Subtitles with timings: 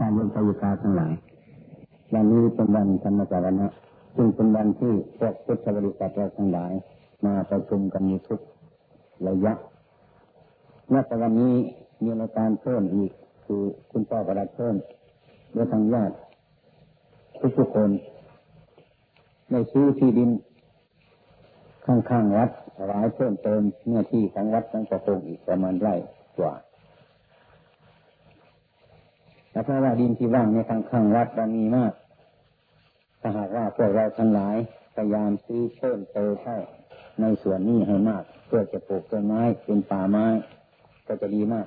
[0.00, 1.12] ทานโยกายกาทั้งหลาย
[2.12, 3.66] วันนี้เป็นวันธรรมสารณะ
[4.16, 6.72] ซึ่งเป็นวันที่พวกพุทธบริษัทเราทั้งหลาย
[7.24, 8.40] มาประชุมกันอยู่ทุก
[9.28, 9.52] ระยะ
[10.88, 11.54] เมื่อวันนี้
[12.02, 13.10] มีรายการเพิ่มอีก
[13.44, 14.76] คือคุณพ่อประดับเพิ่ม
[15.54, 16.14] ด้วยทางญาติ
[17.40, 17.90] ทุกทุกคน
[19.50, 20.30] ในซื้อที่ดิน
[21.86, 25.94] ข้างๆวัดถวายเพิ่มเติมเนื้อที่ของวัดทั้งประพงอีกประมาณไร่
[26.38, 26.54] กว่า
[29.64, 31.92] เพราะว่าดินที่ว่างในทางข้างวัดมันมีมาก
[33.20, 34.56] ถ้าหากว่าพวกเราทั้งหลาย
[34.94, 36.58] พยายามซื้อเพิ่มเติมเข้า
[37.20, 40.26] ในส่วนนี้ให้มาก เพื่อจะปลูกต้นไม้เป็นป่าไม้
[41.06, 41.66] ก็จะดีมาก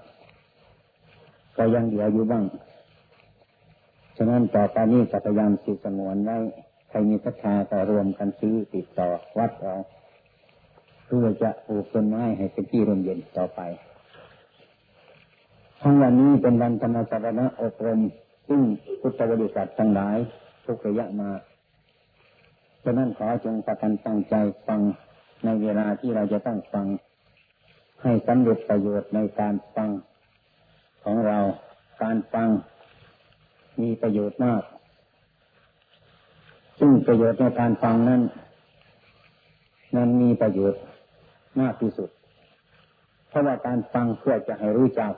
[1.58, 2.46] ก็ยังเหลืออยู่บ้าง
[4.18, 6.38] ฉะนั้นต่อไปนี้จะพยายามสืบสงวนไว้
[6.90, 9.76] ใครมีศรัทธาก็รวมกันซื้อติดต่อวัดเรา
[11.06, 13.62] เพื่อจะปลูกต้นไม้ให้เป็นที่ร่มเย็นต่อไป
[15.86, 18.02] ทั้งวันนี้เป็นวันธรรมสารณะอบรม
[18.48, 18.62] ซึ่ง
[19.02, 20.18] พุทธบริษัททั้งหลาย
[20.66, 21.30] ทุกระยะมา
[22.84, 24.36] ฉะนั้นขอจงประกันตั้งใจ
[24.68, 24.82] ฟัง
[25.46, 26.86] ในเวลาที่เราจะต้องฟัง
[28.04, 29.90] ให้สำเร็จประโยชน์ในการฟัง
[31.04, 31.40] ของเรา
[32.04, 32.50] การฟัง
[33.82, 34.62] มีประโยชน์มาก
[36.80, 38.22] ซึ่งประโยชน์ในการฟังนั้น
[39.96, 40.82] นั้นมีประโยชน์
[41.62, 42.10] มากที่สุด
[43.30, 45.14] เพราะว่าการฟังเพื่อจะให้รู้จัก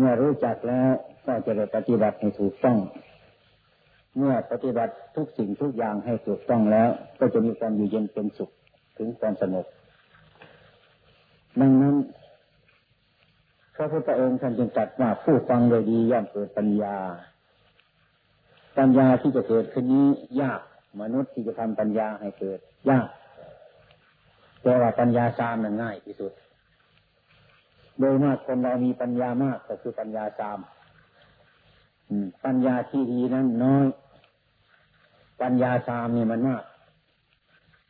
[0.00, 0.90] เมื่อรู้จักแล้ว
[1.26, 2.78] ก็จะได้ปฏิบัติให้ถูกต้อง
[4.16, 6.88] เมื่อปฏิบัติทุกสิ่งทุกอย่างให้ถูกต้องแล้ว
[7.20, 8.50] ก็จะมีความอยู่เย็นเป็นสุข
[8.98, 9.66] ถึงความสงบ
[11.60, 11.96] ดังนั้น
[13.74, 16.96] พระพุทธองค์ท่านจึงตรัสว่าผู้ฟังโดยดีย่อมเกิดปัญญา
[18.78, 20.06] ปัญญาที่จะเกิดขึ้นนี้
[20.40, 20.60] ยาก
[21.00, 22.58] มนุษย์ที่จะทำปัญญาให้เกิด
[22.90, 23.08] ยาก
[24.62, 26.32] แต่ว่าปัญญาสามนั้นง่ายที่สุด
[28.00, 30.58] โดยมากคนเรามีปัญญามากก็คือปัญญาสาม
[32.44, 33.86] ปัญญาที่ดีนั้นน้อย
[35.42, 36.62] ปัญญาสามนี่มันมาก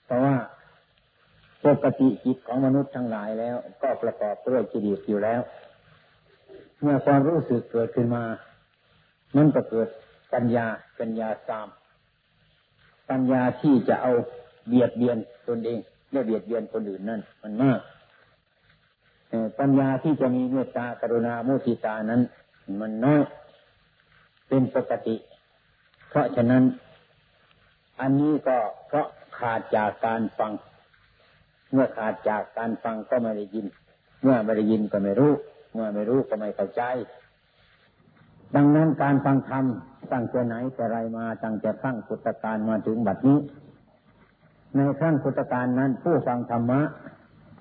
[0.04, 0.36] เพราะว่า
[1.64, 5.40] ปกติจิตของมนุษย์ทั้งหลายแล้ว ก็ประกอบด้วยจิตอยู่แล้ว
[6.80, 8.24] เมื่อความรู้สึกเกิดขึ้นมา
[9.36, 9.88] มันก็เกิด
[10.34, 10.66] ปัญญา
[11.00, 11.68] ปัญญาสาม
[13.10, 14.12] ปัญญาที่จะเอา
[14.68, 15.16] เบียดเบียน
[15.48, 15.78] ตนเอง
[16.12, 17.80] และเบียดเบียนคนอื่นนั่นมันมาก
[19.58, 22.20] ปัญญาที่จะมีเมตตากรุณาโมทิตานั้น
[22.80, 23.22] มันน้อย
[24.48, 25.16] เป็นปกติ
[26.08, 26.62] เพราะฉะนั้น
[28.00, 29.06] อันนี้ก็เพราะ
[29.38, 30.52] ขาดจากการฟัง
[31.72, 33.66] เมื่อขาดจากการฟังก็ไม่ได้ยิน
[34.22, 35.32] เมื่อไม่ได้ยินก็ไม่รู้
[35.72, 36.82] เมื่อไม่รู้ก็ไม่เข้าใจ
[38.56, 39.64] ดังนั้นการฟังธรรม
[40.12, 43.38] ตั้งแต่ไหนแต่ไรมาตั้งแต่ขั้งพุทธการมาถึงบัดนี้
[44.74, 46.80] ในขั้งพุทธการนั้นผู้ฟังธรรมะ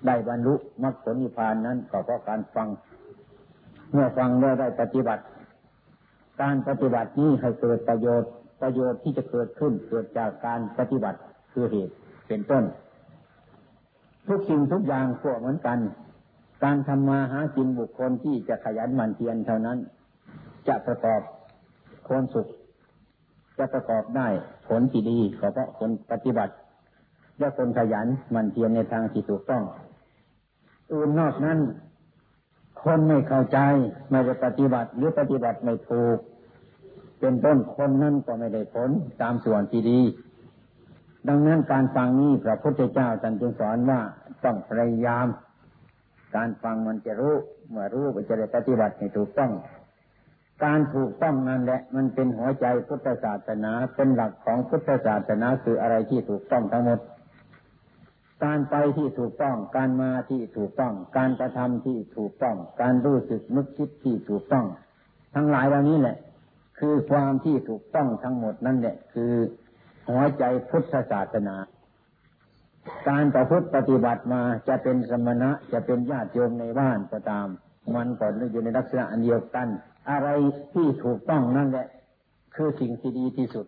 [0.06, 2.68] ได้บรรลุมรรคผลนิพพานนั้นก็เพราะการฟัง
[3.92, 5.24] เมื่อฟังแล้วได้ปฏิบัติ
[6.42, 11.20] การปฏิบัตินี้ให้เกิดประโยชน์ ประโยชน์ที่จะเกิดขึ้นเกิดจากการปฏิบัติ
[11.54, 11.94] คือเหตุ
[12.28, 12.64] เป็นต้น
[14.28, 15.80] ทุกสิ่งทุกอย่างพวกเหมือนกัน
[16.64, 19.78] การทำมาหากินบุคคลที่จะขยันหมั่นเพียรเท่านั้น
[20.68, 21.22] จะประกอบ
[22.08, 22.48] คนสุข
[23.58, 24.28] จะประกอบได้
[24.68, 26.54] ผลที่ดีก็เพราะคนปฏิบัติ
[27.40, 29.64] และคนขยันหมั่นเพียรในทางที่ถูกต้อง
[30.94, 31.60] อื่นนอกนั้น
[32.82, 33.60] คนไม่เข้าใจ
[34.10, 36.18] ไม่ได้ปฏิบัติหรือปฏิบัติไม่ถูก
[37.20, 38.90] เป็นต้นคนนั้นก็ไม่ได้ผล
[39.22, 40.00] ตามส่วนที่ดี
[41.28, 44.00] ดังนั้นการฟังนี้พระพุทธเจ้าท่านจึงสอนว่า
[44.44, 45.28] ต้องพยายาม
[46.36, 47.36] การฟังมันจะรู้
[47.70, 49.52] เมื่อรู้ก็จะได้ปฏิบัติให้ถูกต้อง
[50.64, 57.00] การถูกต้องนั่นแหละ มันเป็นหัวใจพุทธศาสนาเป็นหลักของพุทธศาสนาคืออะไรที่ถูกต้องทั้งหมด
[58.44, 64.66] การไปที่ถูกต้อง การมาที่ถูกต้อง การกระทำที่ถูกต้อง การรู้สึกนึกคิดที่ถูกต้อง
[65.36, 66.18] ทั้งหลายเหล่านี้แหละ
[66.80, 69.34] คือความที่ถูกต้องทั้งหมดนั่นแหละ คือ
[70.10, 71.56] หัวใจพุทธศาสนา
[73.10, 77.48] การประพฤติปฏิบัติมาจะเป็นสมณะจะเป็นญาติโยมในบ้านก็ตาม
[77.96, 79.68] มันก็อยู่ในลักษณะอันเดียวกัน
[80.10, 80.30] อะไร
[80.74, 81.88] ที่ถูกต้องนั่นแหละ
[82.56, 83.66] คือสิ่งที่ดีที่สุด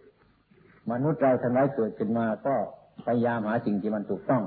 [0.91, 2.55] มนุษย์เราทั้งหลายเกิดขึ้นมาก็
[3.05, 4.43] พยายามหาสิ่งที่มันถูกต้อง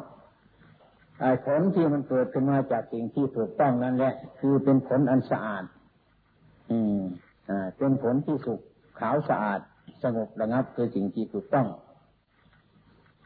[1.45, 5.65] ผลที่มันเกิดขึ้นมาจากสิ่งที่ถูกต้องนั่นแหละ คือเป็นผลอันสะอาด
[6.71, 7.01] อืม
[7.51, 8.61] อ่าเป็นผลที่สุข
[9.01, 9.61] ขาวสะอาด
[10.03, 11.69] สงบระงับคือสิ่งที่ถูกต้อง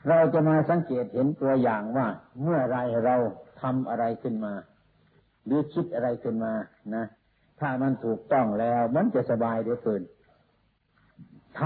[0.08, 2.06] เราจะมาสังเกตเห็นตัวอย่างว่า
[2.43, 3.17] เมื่อไรเรา
[3.62, 4.55] ทำอะไรขึ้นมา
[5.44, 6.52] หรือคิดอะไรขึ้นมา
[6.94, 7.05] นะ
[7.61, 10.02] ถ้ามันถูกต้องแล้วมันจะสบายเหลือเกิน
[11.58, 11.61] ท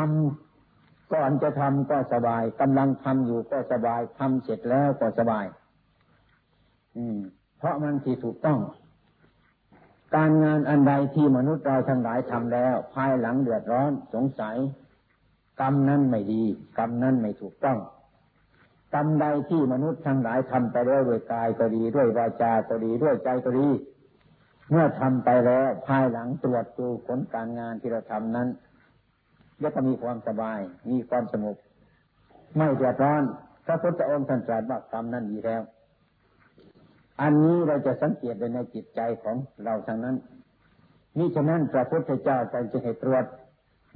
[0.55, 5.47] ำก่อนจะทำก็สบายกำลังทำอยู่ก็สบายทำเสร็จแล้วก็สบาย
[7.59, 8.59] เพราะมันที่ถูกต้อง
[10.17, 14.57] การงานอันใดที่มนุษย์เราทั้งหลายทำแล้ว ภายหลังเดือดร้อนสงสัย
[15.61, 16.43] กรรมนั้นไม่ดี
[16.79, 17.79] กรรมนั้นไม่ถูกต้อง
[18.95, 23.69] กรรมใดที่มนุษย์ทั้งหลายทำไปแล้วด้วยกายก็ดีด้วยวาจาก็ดีด้วยใจก็ดี
[24.71, 28.49] เมื่อทำไปแล้วภายหลังตรวจดูผลการงานที่เราทำนั้น
[29.61, 30.61] แล้วก็มีความสบาย
[30.91, 31.57] มีความสงบ
[32.57, 33.23] ไม่เดือดร้อน
[33.67, 35.63] พระพุทธองค์ท่านตรัสว่ากรรมนั้นดีแล้ว
[37.21, 40.17] อันนี้เราจะสังเกตในจิตใจของเราทางนั้น
[41.19, 43.25] นี่ฉะนั้นพระพุทธเจ้าจะให้ตรวจ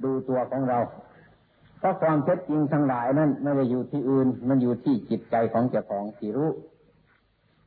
[0.05, 0.79] ดูตัวของเรา
[1.79, 6.51] เพราะความเท็จจริงทั้งหลายนั้นไม่ได้อยู่ที่อื่น มันอยู่ที่จิตใจของเจ้าของที่รู้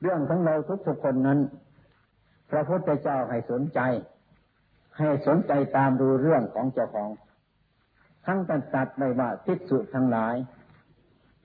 [0.02, 0.56] เรื่องของเรา
[0.88, 1.40] ทุกๆคนนั้น
[2.52, 3.80] พระพุทธเจ้าให้สนใจ
[4.98, 7.10] ให้สนใจตามดูเรื่องของเจ้าของ
[8.26, 10.36] ทั้งกันตัดไม่ว่าทิศสุทั้งหลาย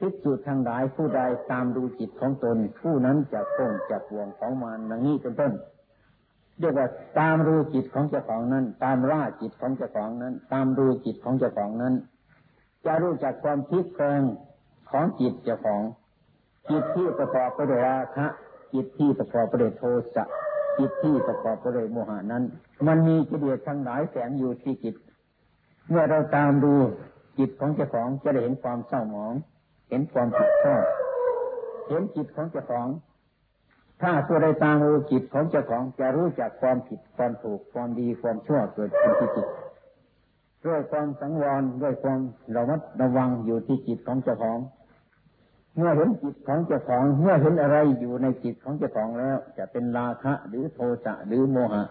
[0.04, 1.20] ทิศสุทั้งหลายผู้ใด
[1.50, 5.52] ตามดูจิตของตน ผู้นั้นจะพ้นจากห่วงของมันดังนี้เป็นต้น
[6.58, 11.94] เรียกว่าตามดูจิตของเจ้าของนั้น ตามล่าจิตของเจ้าของนั้น ตามดูจิตของเจ้าของนั้น
[12.86, 14.22] จะรู้จักความคิดเพลิง
[14.90, 15.82] ของจิตเจ้าของ
[16.70, 18.26] จิตที่ประกอบไปด้วยราคะ
[18.74, 19.82] จิตที่ประกอบไปด้วยโท
[20.14, 20.24] สะ
[20.78, 22.44] จิตที่ประกอบไปด้วยโมหานั้น
[22.86, 24.94] มันมีกิเลสทั้งหลายแฝงอยู่ที่จิต
[25.88, 26.74] เมื่อเราตามดู
[27.38, 29.34] จิตของเจ้าของจะได้เห็นความเศร้าหมอง
[29.94, 30.84] ห็นความผิดชอบ
[31.88, 32.88] เห็นจิตของเจ้าของ
[34.02, 39.48] ถ้าตัวใดตามดูจิตของเจ้าของจะรู้จักความผิดความถูกความดีความชั่วเกิดขึ้นที่จิต
[40.66, 42.20] ด้วยความสังวรด้วยความ
[42.56, 44.58] ระมัดระวังอยู่ที่จิตของเจ้าของ
[45.76, 51.84] เมื่อเห็นจิตของเจ้าของ เมื่อเห็นอะไรอยู่ในจิตของเจ้าของแล้ว จะเป็นราคะหรือโทสะหรือโมหะ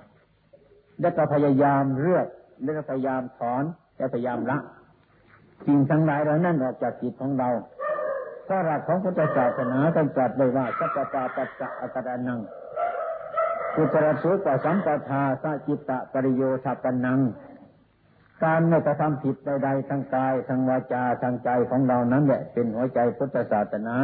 [1.01, 2.27] แล้วก็พยายามเลือก
[2.63, 3.63] แล้วก็พยายามถอน
[3.99, 4.57] จะพยายามละ
[5.65, 7.49] สิ่งทั้งหลายเหล่านั้นออกจากจิตของเรา
[8.47, 12.39] พระหลักของพุทธศาสนาต้องจัดไว้ว่าสัพพะปัสสะอัตานัง
[13.75, 17.19] กุศลสุปสัมปทาสจิตตะปริโยทัปนัง
[18.43, 23.95] การไม่กระทำผิดใดๆทางกายทางวาจาทางใจของเรานั้นแหละเป็นหัวใจพุทธศาสนา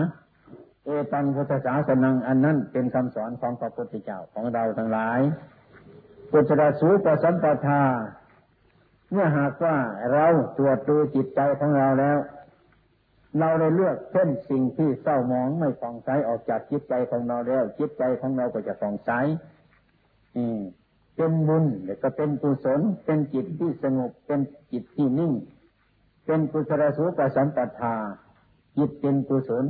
[0.85, 5.19] เอตังพุทธศาสนังอันนั้นเป็นคำสอนของพระพุทธเจ้าของเราทั้งหลาย
[6.31, 7.83] กุศลสูปสัมปทา
[9.11, 9.75] เมื่อหากว่า
[10.13, 10.25] เรา
[10.57, 12.17] ตรวจดูจิตใจของเราแล้ว
[13.37, 19.11] เราได้เลือกเส้นสิ่งที่เศร้ามองไม่ฟองใสออกจากจิตใจของเราแล้วจิตใจของเราก็จะฟองใส
[21.15, 24.39] เป็นบุญแล้วก็เป็นกุศลเป็นจิตที่สงบเป็น
[24.71, 25.33] จิตที่นิ่ง
[26.25, 27.95] เป็นกุศลสุปสัมปทา
[28.77, 29.65] จิตเป็นกุศล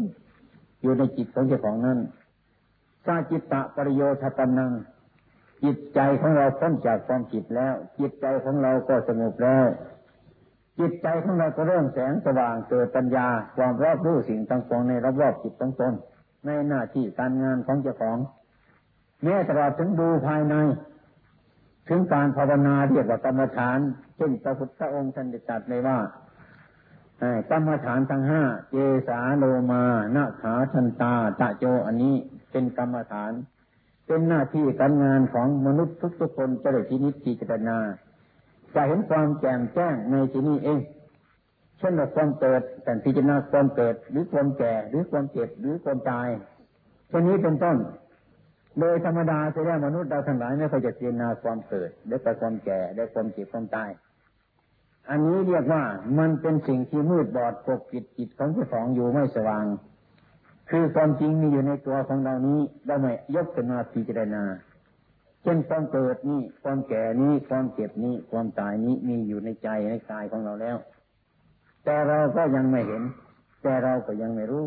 [0.81, 2.00] อยู่ในจิตของเจ้าของนั้น
[3.05, 4.71] สาจิตตะปริโยทปนัง
[5.63, 9.65] จิตใจของเราพ้นจากความจิตแล้ว จิตใจของเราก็สงบแล้ว
[10.79, 13.27] จิตใจของเราก็เริ่มแสงสว่างเกิดปัญญา
[13.57, 15.93] ความรอบรู้สิ่งต่างๆในรอบรอบจิตของตน
[16.45, 18.17] ในหน้าที่การงานของเจ้าของ
[19.23, 20.55] แม้ตลอดถึงดูภายใน
[21.89, 23.79] ถึงการภาวนาเรียกว่ากรรมฐาน
[24.15, 25.97] เช่นพระพุทธองค์ท่านได้ตรัสเลยว่า
[27.51, 28.41] กรรมฐานทั้งห้า
[28.71, 28.75] เจ
[29.07, 29.83] สาโลมา
[30.15, 32.15] นาขาทันตาตะโจอันนี้
[32.51, 33.31] เป็นกรรมฐาน
[34.05, 37.77] เป็นหน้าที่การงานของมนุษย์ทุกๆคนจะได้ที่นิพพิจารณา
[38.75, 40.80] จะเห็นความแจ่มแจ้งในที่นี้เอง
[41.80, 46.27] เช่นความเกิดแต่พิจารณาความเกิดหรือความแก่หรือความเจ็บหรือความตาย
[47.10, 47.77] เช่นนี้เป็นต้น
[48.80, 53.89] โดยธรรมดาจะได้มนุษย์เราทั้งหลายไม่เคยจะพิจารณาความเกิดได้แต่ความแก่ได้ความเจ็บความตาย
[55.10, 55.84] อันนี้เรียกว่า
[56.20, 59.65] มันเป็นสิ่งที่มืดบอดปกปิดจิตของเจ้าของอยู่ไม่สว่าง
[60.70, 64.43] คือความจริงมีอยู่ในตัวของเรานี้เราไม่ยกขึ้นมาพิจารณา
[65.43, 70.77] เช่นความเกิดนี้ ความแก่นี้ ความเจ็บนี้ ความตายนี้มีอยู่ในใจในกายของเราแล้ว
[71.84, 73.03] แต่เราก็ยังไม่เห็น
[73.63, 74.65] แต่เราก็ยังไม่รู้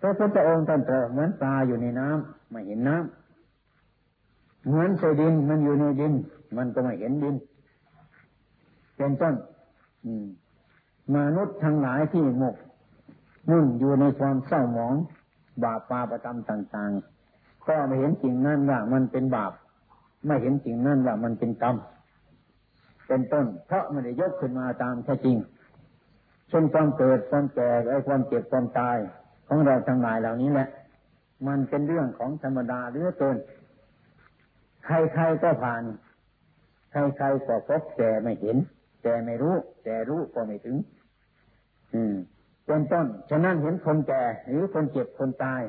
[0.00, 6.12] พระพุทธองค์ท่านตรัสเหมือนปลาอยู่ในน้ำไม่เห็นน้ำเหมือนใส่ดินมันอยู่ในดิน
[6.56, 7.34] มันก็ไม่เห็นดิน
[8.96, 9.34] เป็นต้น
[11.14, 12.56] มนุษย์ทั้งหลายที่หมก
[13.50, 14.94] มุ่นอยู่ในความเศร้าหมอง
[15.62, 17.15] บาปปาประกรรมต่าง ๆ
[17.68, 19.52] ก็ไม่เห็นสิ่งนั้นว่ามันเป็นบาป
[20.26, 21.76] ไม่เห็นสิ่งนั้นว่ามันเป็นกรรม
[23.08, 25.36] เป็นต้น เพราะมันได้ยกขึ้นมาตามแท้จริง
[26.48, 28.96] เช่นความเกิดความแก่ไอ้ความเจ็บความตาย
[29.48, 30.68] ของเราทั้งหลายเหล่านี้แหละ
[31.46, 33.36] มันเป็นเรื่องของธรรมดาเรื่องเกิน
[34.84, 35.82] ใครๆก็ผ่าน
[36.90, 38.56] ใครๆก็พบแต่ไม่เห็น
[39.02, 39.54] แต่ไม่รู้
[39.84, 40.76] แต่รู้ก็ไม่ถึง
[41.94, 42.14] อืม
[42.66, 45.62] เป็นต้น ฉะนั้นเห็นคนแก่หรือคนเจ็บคนตาย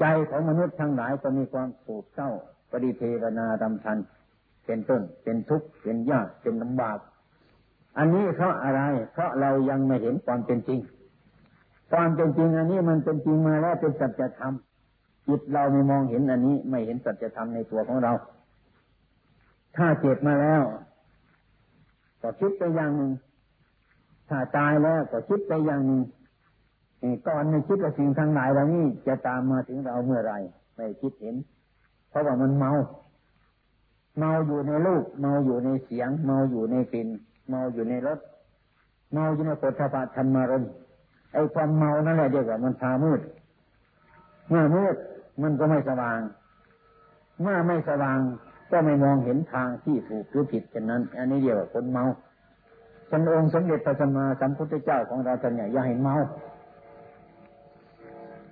[0.00, 2.30] ใจของมนุษย์ทั้งหลายก็มีความโศกเศร้า
[2.70, 3.98] ปฏิเทวนาดำทัน
[4.66, 6.98] เป็นต้น เป็นทุกข์ เป็นยาก เป็นลำบาก
[7.98, 8.80] อันนี้เพราะอะไร
[9.12, 10.80] เพราะเรายังไม่เห็นความเป็นจริง
[11.90, 14.54] ความเป็นจริง อันนี้มันเป็นจริงมาแล้วเป็นสัจธรรม
[15.28, 18.12] จิตเราไม่มองเห็นอันนี้ ไม่เห็นสัจธรรมในตัวของเรา
[19.76, 20.62] ถ้าเจ็บมาแล้ว
[22.22, 23.12] ก็คิดไปอย่างหนึ่ง
[24.28, 26.00] ถ้าตายแล้วก็คิดไปอย่างหนึ่ง
[27.28, 30.34] ก่อนในคิดว่าสิ่งทั้งหลายเหล่านี้จะตามมาถึงเราเมื่อไร
[30.76, 31.36] ไม่คิดเห็น
[32.10, 32.72] เพราะว่ามันเมา
[34.18, 37.08] เมาอยู่ในลูกเมาอยู่ในเสียง เมาอยู่ในกลิ่น
[37.48, 38.18] เมาอยู่ในรส
[39.12, 40.64] เมาอยู่ในปุถะธรรมารม
[41.32, 43.20] ไอ้ความเมานั่นแหละเรียวกว่ามันพามืด
[44.48, 44.96] เมื่อมืด
[45.42, 46.20] มันก็ไม่สว่าง
[47.42, 48.18] เมื่อไม่สว่าง
[48.70, 52.04] ก็ไม่มองเห็นทางที่ถูกหรือผิดฉะนั้น อันนี้เรียวกว่าคนเมา
[53.10, 56.14] ฉันองค์สมเด็จพระสัมมาสัมพุทธเจ้าของเราท่านเนี่ยอย่าให้เมา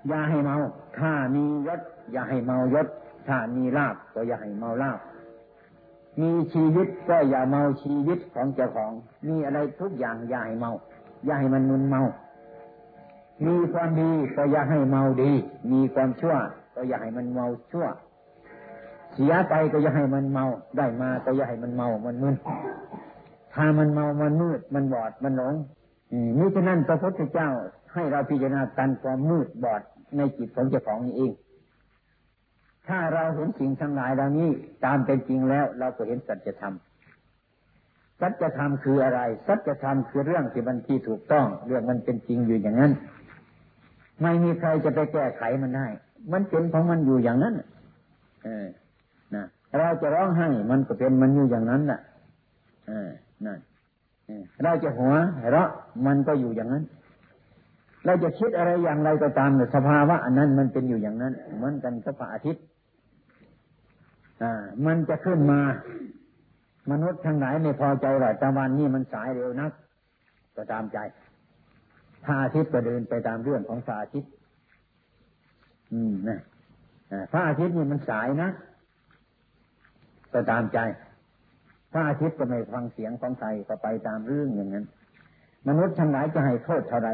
[0.09, 0.57] อย่าให้เมา
[0.99, 1.81] ถ้ามียศ
[2.13, 2.87] อย่าให้เมายศ
[3.29, 5.01] ถ้ามีลาบก็อย่าให้เมาลาบ
[6.21, 8.93] มีชีวิตก็อย่าเมาชีวิตของเจ้าของ
[9.29, 10.73] มีอะไรทุกอย่างอย่าให้เมา
[11.25, 12.03] อย่าให้มันมึนเมา
[13.47, 15.33] มีความดีก็อย่าให้เมาดี
[15.73, 16.37] มีความชั่ว
[16.75, 17.87] ก็อย่าให้มันเมาชั่ว
[19.13, 20.45] เสียไปก็อย่าให้มันเมา
[20.77, 22.35] ได้มาก็อย่าให้มันเมา มันมึน
[23.55, 25.55] ถ้ามันเมา มันมืด มันบอด มันหลง
[26.39, 27.49] นี่ฉะนั้นพระพุทธเจ้า
[27.95, 29.83] ให้เราพิจารณาตันความมืดบอด
[30.17, 31.33] ในจิตของเจ้าของนี้เอง
[32.89, 34.51] ถ้าเราเห็นสิ่งทั้งหลายเหล่านี้
[34.85, 36.75] ตามเป็นจริงแล้ว เราก็เห็นสัจธรรม
[38.21, 42.93] สัจธรรมคืออะไร สัจธรรมคือเรื่องที่มันที่ถูกต้อง เรื่องมันเป็นจริงอยู่อย่างนั้น
[44.23, 45.87] ไม่มีใครจะไปแก้ไขมันได้
[46.33, 47.55] มันเป็นของมันอยู่อย่างนั้น
[48.45, 48.67] เออ
[49.35, 49.45] นะ
[49.79, 52.01] เราจะร้องไห้มันก็เป็นมันอยู่อย่างนั้นแหละ
[52.89, 53.11] เออ
[53.47, 53.59] นั่น
[54.63, 55.15] เราจะหัว
[55.51, 55.69] เราะ
[56.07, 56.85] มันก็อยู่อย่างนั้น
[58.05, 62.65] เราจะคิดอะไรอย่างไรก็ตามแต่สภาวะอันนั้นมันเป็นอยู่อย่างนั้น เหมือนกันกับพระอาทิตย์
[64.43, 64.53] อ่า
[64.87, 65.61] มันจะขึ้นมา
[66.91, 69.73] มนุษย์ทั้งหลายไม่พอใจหรอกตะวันนี่มันสายเร็วนัก
[70.57, 70.99] ก็ตามใจ
[72.25, 74.31] พระอาทิตย์ก็เดินไปตามเรื่องของพระอาทิตย์
[75.93, 76.39] อืมนะ
[77.33, 78.49] พระอาทิตย์นี่มันสายนะ
[80.33, 80.79] ก็ตามใจ
[81.93, 84.87] พระอาทิตย์ก็ไม่ฟังเสียงของใครก็ไปตามเรื่องอย่างนั้น
[85.69, 87.11] มนุษย์ทั้งหลายจะให้โทษเท่าไร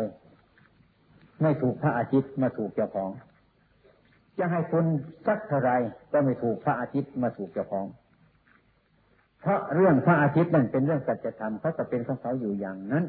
[1.42, 3.10] ไม่ถูกพระอาทิตย์มาถูกเจ้าของ
[4.38, 4.84] จะให้คุณ
[5.26, 5.70] สักเท่าไร
[6.12, 7.86] ก็ไม่ถูกพระอาทิตย์มาถูกเจ้าของ
[9.40, 13.04] เพราะเรื่องพระอาทิตย์นั่นเป็นเรื่องสัจธรรมเขาจะเป็นของเขาอยู่อย่างนั้น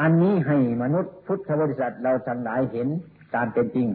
[0.00, 2.88] อันนี้ให้มนุษย์พุทธบริษัทเราทั้งหลายเห็น
[3.34, 3.88] ตามเป็นจริง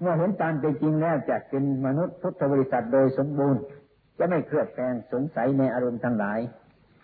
[0.00, 3.62] เมื่อเห็นตามเป็นจริงแล้วจะเป็นมนุษย์พุทธบริษัทโดยสมบูรณ์
[4.18, 6.38] จะไม่เครือบแคลงสงสัยในอารมณ์ทั้งหลาย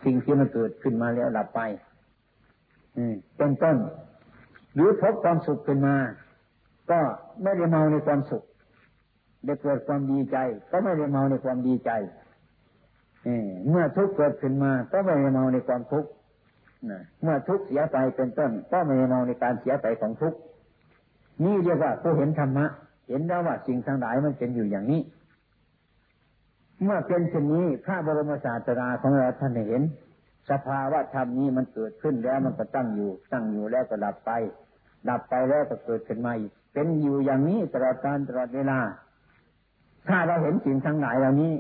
[0.04, 1.60] สิ่งที่มันเกิดขึ้นมาแล้วหลับไป
[2.96, 3.76] อืมเป็นต้น
[4.78, 5.96] หรือพบความสุขขึ้นมา
[6.90, 7.00] ก็
[7.42, 8.42] ไม่ได้เมาในความสุข
[9.44, 10.36] ได้เกิดความดีใจ
[10.70, 11.90] ก็ไม่ได้เมาในความดีใจ
[13.68, 16.10] เมื่อทุกข์เกิดขึ้นมา ก็ไม่ได้เมาในความทุกข์
[17.22, 20.38] เมื่อทุกข์เสียไปเป็นต้น ก็ไม่ได้เมาในการเสียไปของทุกข์
[21.44, 22.66] นี่เรียกว่าผู้เห็นธรรมะ
[23.08, 25.00] เห็นแล้วว่าสิ่งทั้งหลายมันเป็นอยู่อย่างนี้
[26.84, 29.82] เมื่อเป็นเช่นนี้พระบรมศาสดาของเราท่านเห็น
[30.50, 34.30] สภาวะธรรมนี้มันเกิดขึ้นแล้วมันก็ตั้งอยู่ ตั้งอยู่แล้วก็ดับไป
[35.08, 38.78] ดับไปแล้วก็เกิดขึ้นมาอีก เป็นอยู่อย่างนี้ตลอดการตลอดเวลา
[40.08, 41.52] ถ้าเราเห็นสิ่งทั้งหลายเหล่านี้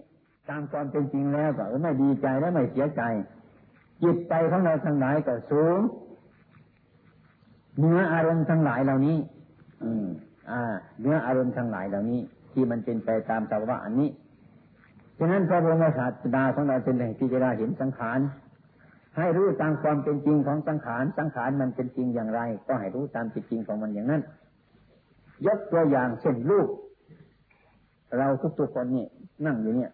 [0.50, 3.02] ตามความเป็นจริงแล้วก็ไม่ดีใจและไม่เสียใจ
[4.02, 5.80] จิตใจของเราทั้งหลายก็สูง
[7.78, 9.18] เนื้ออารมณ์ทั้งหลายเหล่านี้
[9.82, 10.06] อืม
[10.50, 12.20] อ่า เนื้ออารมณ์ทั้งหลายเหล่านี้
[12.52, 14.10] ที่มันเป็นไปตามสภาวะอันนี้
[15.18, 18.18] ฉะนั้นพระบรมศาสดาของเราเป็นแห่งที่จะได้เห็นสังขาร
[19.18, 24.22] ให้รู้ตามความเป็นจริงของสังขาร สังขารมันเป็นจริงอย่างไร ก็ให้รู้ตามจริงของมันอย่างนั้น
[25.46, 26.68] ยกตัวอย่างเช่นลูก
[28.18, 29.06] เราทุกๆคนนี่
[29.46, 29.90] นั่งอยู่เนี่ย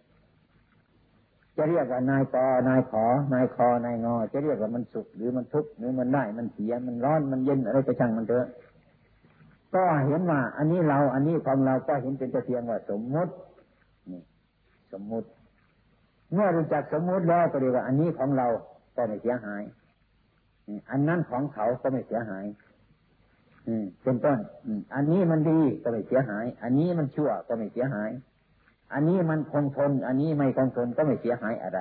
[1.56, 8.46] จะเรียกว่านายกอนายขอนายคอนายงอ จะเรียกว่ามันสุขหรือมันทุกข์หรือมันได้มันเสียมันร้อนมันเย็นอะไรก็ช่างมันเถอะ
[9.74, 13.32] ก็เห็นว่า อันนี้เรา อันนี้ของเราก็เห็นเป็นแต่เพียงว่าสมมติ
[14.10, 14.20] นี่
[14.92, 15.28] สมมุติ
[16.32, 18.46] เมื่อรู้จักสมมุติแล้วก็เรียกว่า อันนี้ของเรา
[18.96, 19.62] ก็ไม่เสียหาย
[20.90, 22.44] อันนั้นของเขาก็ไม่เสียหาย
[24.02, 24.38] เป็นต้น
[24.94, 28.10] อันนี้มันดีก็ไม่เสียหาย อันนี้มันชั่วก็ไม่เสียหาย
[28.92, 31.78] อันนี้มันคงทน อันนี้ไม่คงทนก็ไม่เสียหายอะไร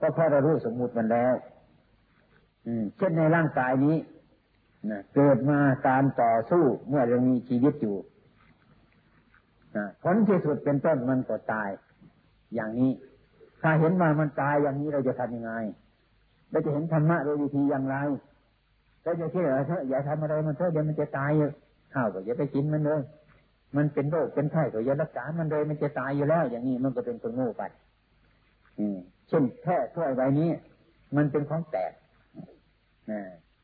[0.00, 1.34] ก็เพราะเรารู้สมมุติมันแล้ว
[2.96, 3.96] เช่นในร่างกายนี้
[4.90, 7.96] นะเกิดมาการต่อสู้เมื่อยังมีชีวิตอยู่
[10.02, 11.70] ผลที่สุดเป็นต้นมันก็ตาย
[12.54, 12.92] อย่างนี้
[13.62, 15.52] ถ้าเห็นว่ามันตายอย่างนี้เราจะทำยังไง
[16.50, 17.96] เราจะเห็นธรรมะโดยวิธีอย่างไร
[19.02, 21.48] เราจะคิดว่าเถอะอย่าทำอะไรมันเถอะเดี๋ยวมันจะตายอยู่
[21.94, 23.00] ข้าวก็อย่าไปกินมันเลย
[23.76, 27.62] มันเป็นโรคเป็นไข้ก็อย่ารักษา มันเลยมันจะตายอยู่แล้ว อย่างนี้มันก็เป็นคนโง่ไป
[28.78, 28.96] อืม
[29.28, 30.50] เช่นแค่ถ้วยใบนี้
[31.16, 31.92] มันเป็นของแตก
[33.10, 33.20] นะ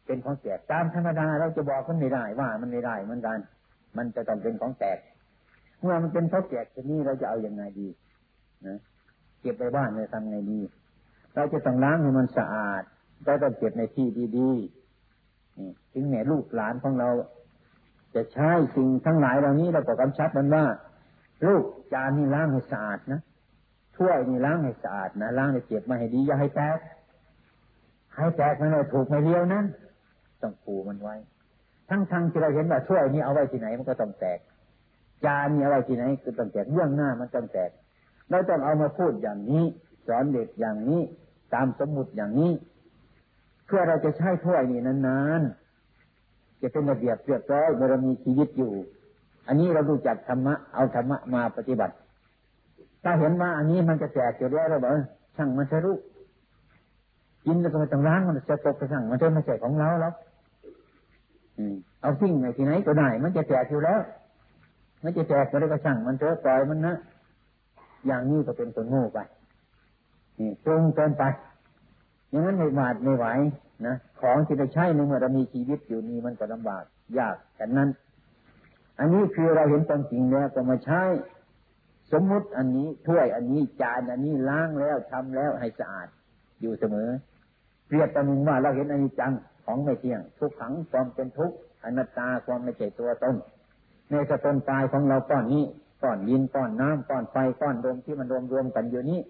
[0.07, 3.39] เป็นของแตกตามธรรมดาเราจะบอกมันไม่ได้ว่ามันไม่ได้เหมือนกัน
[3.97, 4.99] มันจะต้องเป็นของแตก
[5.81, 7.89] เมื่อมันเป็นของแตกทีนี้เราจะเอาอยัางไงดี
[8.67, 8.79] นะ
[9.41, 10.61] เก็บไปบ้านเลยทำไงดี
[11.35, 12.83] เราจะต้องล้างให้มันสะอาด
[13.25, 14.07] เราต้องเก็บในที่
[14.39, 17.09] ดีๆถึงแม้ลูกหลานของเรา
[18.15, 20.65] จะใช้สิ่งทั้งหลายเหล่านี้เราก็กำชับมันว่า
[21.47, 23.21] ลูกจานนี่ล้างให้สะอาดนะ
[23.97, 26.79] ถ้วยนี่ล้างให้สะอาดนะล้างให้เก็บมาให้ดีอย่าให้แตก
[28.17, 29.63] ให้แตกมันเลยถูกไม่เลี้ยวนะ
[30.43, 31.17] ต้องปูมันไว้
[31.89, 34.39] ทั้งทั้งที่เราเห็นว่าถ้วยนี้เอาไว้ที่ไหนมันก็ต้องแตก
[35.25, 37.71] จานนี้เอาไว้ที่ไหนก็ต้องแตกเบื้องหน้ามันต้องแตก
[38.31, 39.65] เราต้องเอามาพูดอย่างนี้
[40.07, 41.03] สอนเด็กอย่างนี้
[41.55, 42.53] ตามสมมุติอย่างนี้
[43.67, 48.73] เพื่อเราจะใช้ถ้วยนี่นานๆ จะเป็นระเบียบเรียบร้อยเมื่อเรามีชีวิตอยู่
[49.47, 51.95] อันนี้เราดูจักธรรมะเอาธรรมะมาปฏิบัติ
[53.05, 54.93] ถ้าเห็นว่าอันนี้มันจะแตกอยู่แล้วเราบอก
[55.37, 55.97] ช่างมันจะรู้
[57.45, 60.13] กินแล้วก็ไม่ต้องล้างมันจะตกไปช่างมันจะไม่ใช่ของเราแล้ว
[62.01, 64.01] เอาสิ่งไหนที่ไหนก็ได้มันจะแตกอยู่แล้ว
[65.03, 66.95] มันจะแตกก็ได้ก็ช่างมันเถอะปล่อยมันนะ
[68.07, 69.19] อย่างนี้ก็เป็นคนโง่ไป
[70.65, 71.23] ตรงเกินไป
[72.31, 73.27] อย่างนั้นไม่หวาดไม่ไหว
[73.87, 76.85] นะของที่จะใช้ในเมื่อเรามีชีวิตอยู่นี่มันก็ลำบาก
[77.19, 77.89] ยากแต่นั้น
[78.99, 81.03] อันนี้คือเราเห็นความจริงแล้วก็มาใช้
[82.13, 86.09] สมมุติอันนี้ถ้วยอันนี้จานอันนี้ล้างแล้วทำแล้วให้สะอาด
[86.61, 87.09] อยู่เสมอ
[87.87, 89.33] เปรียบประมึงว่าเราเห็นอันิจจัง
[89.65, 93.35] ของไม่เที่ยง ทุกขังความเป็นทุกข์อนัตตาความไม่ใช่ตัวตน
[94.11, 95.65] ในสตนตายของเราก้อนนี้
[96.03, 99.21] ก้อนดินก้อนน้ำก้อนไฟก้อนลมที่มันรวมรวมกันอยู่นี้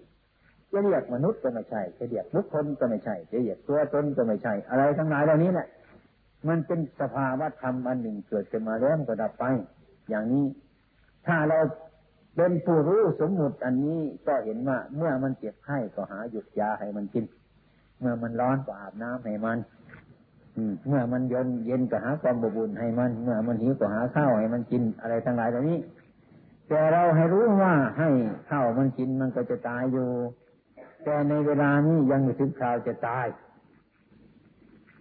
[0.75, 5.67] จะเรียกมนุษย์ก็ไม่ใช่จะเรียกบุคคลก็ไม่ใช่จะเรียกตัวตนก็ไม่ใช่ อะไรทั้งหลายเหล่านี้แหละ
[6.47, 9.45] มันเป็นสภาวะธรรมอันหนึ่งเกิดขึ้นมาแล้วก็ดับไป
[10.09, 10.45] อย่างนี้
[11.27, 11.59] ถ้าเรา
[12.35, 17.25] เป็นผู้รู้สมมุติอันนี้ก็เห็นว่า เมื่อมันเจ็บไข้ก็หาหยุดยาให้มันกิน
[17.99, 19.57] เมื่อมันร้อนก็อาบน้ำให้มัน
[20.87, 25.77] เมื่อมันเย็นเย็นก็หาความบุญให้มัน เมื่อมันหิวก็หาข้าวให้มันกินอะไรทั้งหลายเหล่านี้
[26.69, 28.09] แต่เราให้รู้ว่าให้
[28.49, 30.07] ข้าวมันกินมันก็จะตายอยู่
[31.05, 33.27] แต่ในเวลานี้ยังไม่ถึงคราวจะตาย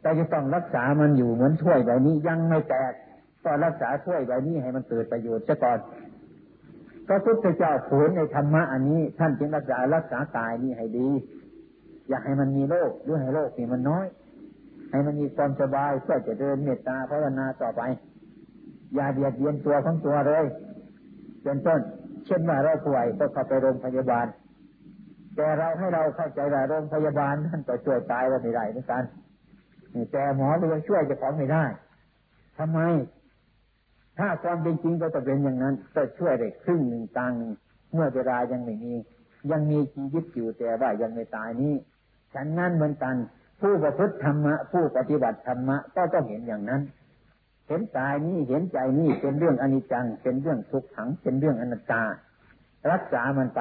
[0.01, 2.93] แต่จะต้องรักษามันอยู่เหมือนถ้วยใบนี้ยังไม่แตก
[3.45, 5.79] ก็รักษาถ้วยใบนี้ให้มันเกิดประโยชน์ซะก่อน
[7.07, 11.09] พระพุทธเจ้าผูนในธรรมะอันนี้ ท่านจึงรักษารักษากายนี้ให้ดี
[12.09, 14.07] อย่าให้มันมีโรคหรือให้โรคนี่มันน้อย
[14.90, 17.83] ให้มันมีความสบายเพื่อจะเดินเมตตาภาวนาต่อไป
[18.95, 20.45] อย่าเบียดเบียนตัวของตัวเลย
[21.43, 21.81] เป็นต้น
[22.27, 24.27] เช่นว่าเราป่วยก็เข้าไปโรงพยาบาล
[25.37, 29.03] แต่เราให้เราเข้าใจว่าโรงพยาบาลท่านก็ช่วยตายเราไม่ได้เหมือนกัน
[30.12, 31.64] แต่หมอเราช่วยจะของไม่ได้
[32.59, 32.79] ทำไม
[34.18, 37.33] ถ้าความเป็นจริงก็จะเป็นอย่างนั้นก็ช่วยได้ครึ่งหนึ่งตัง
[37.92, 38.94] เมื่อเวลายังไม่มี
[39.51, 41.75] ยังมีชีวิตอยู่แต่ว่ายังไม่ตายนี้
[42.35, 43.14] ฉันนั้นเหมือนกัน
[43.61, 46.83] ผู้ประพฤติธรรมะผู้ปฏิบัติธรรมะก็ต้องเห็นอย่างนั้น
[47.68, 52.03] เห็นกายนี้เห็นใจนี้เป็นเรื่องอนิจจัง เป็นเรื่องทุกขัง เป็นเรื่องอนัตตา
[52.92, 53.61] รักษามันไป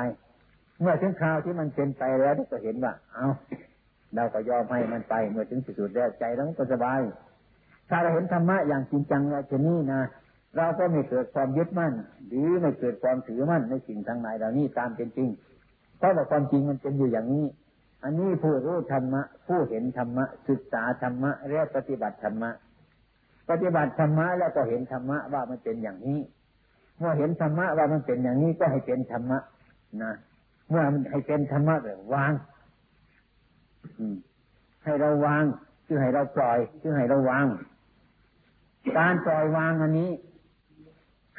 [0.83, 3.27] เมื่อถึงคราวที่มันเป็นไปแล้วก็เห็นว่า เอา
[4.15, 6.99] เราก็ยอมให้มันไป เมื่อถึงสุดแล้วใจเราก็สบาย
[7.89, 10.01] ถ้าเราเห็นธรรมะอย่างจริงจังว่าจะนี่นะ
[10.57, 11.93] เราก็ไม่เกิดความยึดมั่น
[12.27, 15.29] หรือไม่เกิดความถือมั่นในสิ่งทางไหนเหล่านี้ตามเป็นจริง
[15.97, 17.45] เพราะว่าความจริงมันเป็นอยู่อย่างนี้
[18.03, 22.51] อันนี้ผู้รู้ธรรมะ ผู้เห็นธรรมะ ศึกษาธรรมะเรียกปฏิบัติธรรมะ
[23.49, 26.19] ปฏิบัติธรรมะแล้วก็เห็นธรรมะว่ามันเป็นอย่างนี้
[26.99, 29.39] เมื่อเห็นธรรมะว่ามันเป็นอย่างนี้ก็ให้เป็นธรรมะ
[30.03, 30.13] นะ
[30.73, 32.33] เมื่อมันให้เป็นธรรมะแบบวาง
[34.83, 35.43] ให้เราวาง
[35.85, 37.45] คือให้เราปล่อยคือให้เราวาง
[38.97, 40.11] การปล่อยวางอันนี้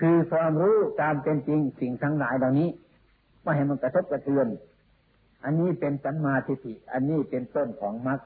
[0.00, 2.68] คือความรู้ตามเป็นจริงสิ่งทั้งหลายเหล่านี้
[3.42, 4.46] ไม่ให้มันกระทบกระเทือน
[5.44, 8.20] อันนี้เป็นสัมมาทิฏฐิอันนี้เป็นต้นของมรรค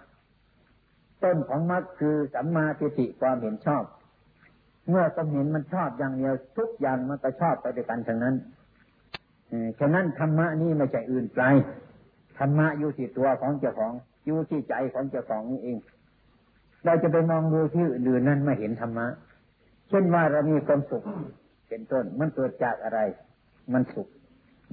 [1.25, 3.85] ต้นของมรรคคือสัมมาทิฏฐิความเห็นชอบ
[4.89, 8.37] เมื่อความเห็นมันชอบอย่างเดียวทุกอย่างมันก็ชอบไปด้วยกันทั้งนั้น
[9.81, 11.45] ฉะนั้นธรรมะนี่ไม่ใช่อื่นไกล
[12.39, 13.93] ธรรมะอยู่ที่ตัวของเจ้าของ
[14.27, 15.79] อยู่ที่ใจของเจ้าของนี่เอง
[16.85, 19.07] เราจะไปมองดูที่อื่นนั้นไม่เห็นธรรมะ
[19.89, 21.05] เช่นว่าเรามีความสุข
[21.69, 23.01] เป็นต้น มันเกิดจากอะไร
[23.73, 24.09] มันสุข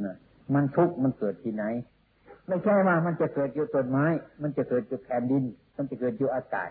[0.06, 0.16] นะ
[0.54, 1.64] มันทุกข์มันเกิดที่ไหน
[2.48, 4.06] ไม่ใช่ว่ามันจะเกิดอยู่ต้นไม้
[4.42, 5.44] มันจะเกิดอยู่แผ่นดิน
[5.78, 6.70] มันจะเกิดอยู่อากาศ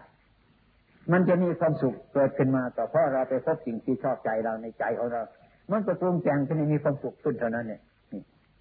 [1.12, 5.23] มันจะมีความสุขเกิดขึ้นมาต่อเพราะเราไปพบสิ่งที่ชอบใจเราในใจของเรา
[5.71, 7.81] มันจะปรุงแต่งขึ้นมีความสุขขึ้นเท่านั้นเนี่ย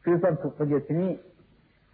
[0.04, 1.12] คือความสุขประโยชน์ที่นี้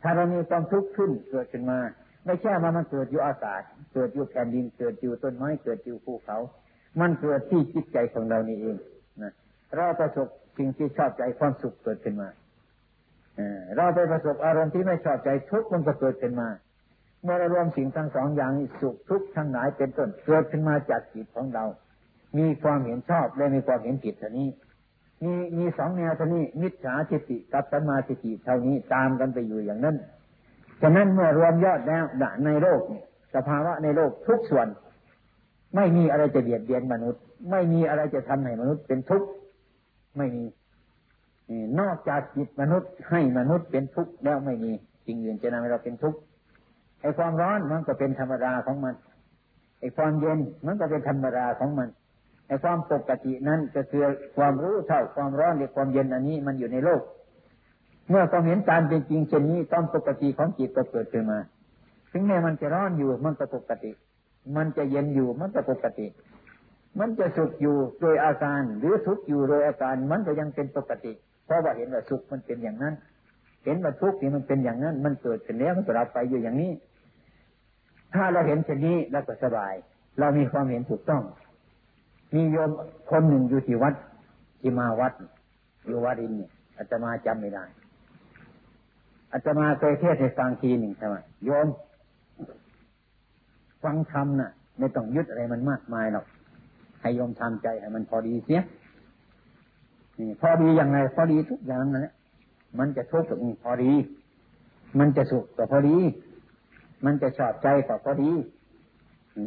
[0.01, 1.79] ถ้าเรามีความทุกข์ขึ้นเกิดขึ้นมา
[2.25, 3.61] ไม่ใช่ว่ามันเกิดอยู่อากาศ
[3.93, 6.37] เกิดอยู่แผ่นดิน เกิดอยู่ต้นไม้ เกิดอยู่ภูเขา
[6.99, 8.77] มันเกิดที่จิตใจของเรานี่เอง
[9.21, 9.33] นะ
[9.75, 12.29] เราประสบสิ่งที่ชอบใจความสุขเกิดขึ้นมา
[13.75, 16.49] เราไปประสบอารมณ์ที่ไม่ชอบใจทุกข์มันก็เกิดขึ้นมา
[17.23, 21.65] เมื่อเรารวมสิ่งทั้งสองอย่างสุขทุกข์ทั้งหลายเป็นต้นเกิดขึ้นมาจากจิตของเรา
[22.37, 24.47] มีความเห็นชอบและมีความเห็นผิดเท่านี้
[25.23, 29.95] มีมีสองแนวเท่านี้มิจฉาทิฏฐิกับสัมมาทิฏฐิเท่านี้ตามกันไปอยู่อย่างนั้น
[30.81, 32.03] ฉะนั้นเมื่อรวมยอดแล้ว
[32.45, 33.03] ในโลกเนี่ย
[33.35, 34.67] สภาวะในโลกทุกส่วน
[35.75, 39.27] ไม่มีอะไรจะเบียดเบียนมนุษย์ ไม่มีอะไรจะทำให้มนุษย์เป็นทุกข์
[40.17, 40.43] ไม่มี
[41.79, 44.71] นอกจากจิตมนุษย์ให้มนุษย์เป็นทุกข์แล้วไม่มี
[45.05, 46.19] สิ่งอื่นจะทำให้เราเป็นทุกข์
[47.01, 48.95] ไอ้ความร้อนมันก็เป็นธรรมดาของมัน
[49.79, 51.89] ไอ้ความเย็นมันก็เป็นธรรมดาของมัน
[52.49, 54.03] ไอ้ความปกตินั้นก็คือ
[54.37, 57.01] ความรู้เท่าความร้อนหรือความเย็นอันนี้มันอยู่ในโลก
[58.09, 61.39] เมื่อความเห็นตามเป็นจริงเช่นนี้ความปกติของจิตก็เกิดขึ้นมา
[62.11, 63.91] ถึงแม้มันจะร้อนอยู่มันก็ปกติ
[64.55, 66.07] มันจะเย็นอยู่มันก็ปกติ
[66.99, 71.11] มันจะสุขอยู่โดยอาการหรือทุกข์อยู่โดยอาการมันก็ยังเป็นปกติ
[71.45, 72.93] เพราะว่าเห็นว่าสุขมันเป็นอย่างนั้น
[73.65, 76.71] เห็นว่าทุกข์นี่มันเป็นอย่างนั้น มันเกิดขึ้นแล้วมันก็รับไปอยู่อย่างนี้
[78.15, 79.73] ถ้าเราเห็นเช่นนี้เราก็สบาย
[80.19, 81.23] เรามีความเห็นถูกต้อง
[82.33, 82.69] มีโยม
[83.09, 83.93] คนหนึ่งอยู่ที่วัด
[84.59, 85.13] ที่มาวัด
[85.85, 87.63] อยู่วัดอินเนี่ยอาตมาจำไม่ได้
[89.33, 91.15] อาตมาเคยเทศให้ฟังทีหนึ่งใช่ไหม
[91.45, 91.67] โยม
[93.83, 96.25] ฟังธรรมน่ะ ไม่ต้องยึดอะไรมันมากมายหรอก
[97.01, 98.61] ให้โยมทำใจให้มันพอดีเสีย
[100.19, 102.13] นี่พอดีอย่างไรพอดีทุกอย่างนั่นแหละ
[102.79, 103.91] มันจะทุกข์ก็พอดี
[104.99, 105.97] มันจะสุขก็พอดี
[107.05, 108.31] มันจะชอบใจก็พอดี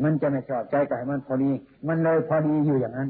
[0.05, 1.51] มันจะไม่ชอบใจกับให้มันพอดี
[1.89, 3.09] มันเลยพอดีอยู่อย่างนั้น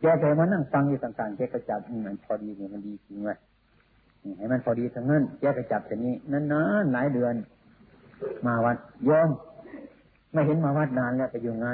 [0.00, 3.38] แกแต่มันนั่งฟังอยู่ต่างๆแกก็จับมันพอดีเนี่ยมันดีจริงเว้ย
[4.38, 6.14] ให้มันพอดีทั้งนั้นแกก็จับอย่นี้
[6.52, 7.34] นานๆหลายเดือน
[8.46, 8.76] มาวัด
[9.08, 9.28] ยอม
[10.32, 11.68] ไม่เห็นมาวัดนานแล้วไปอยู่ไง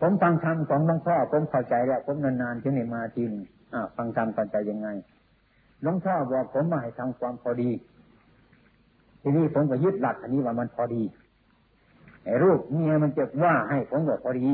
[0.00, 3.42] ผมฟังธรรมของหลวงพ่อผมเข้าใจแล้ว ผมนานๆที่นี่มาทีนึง
[3.74, 4.88] อ่าฟังธรรมเข้าใจยังไง
[5.82, 7.70] หลวงพ่อบอกผมมาให้ทำความพอดี
[9.22, 11.02] ทีนี้ผมก็ยึดหลักอันนี้ว่ามันพอดี
[12.42, 14.48] รูปเมียมันจะว่าให้ผมก็พอดี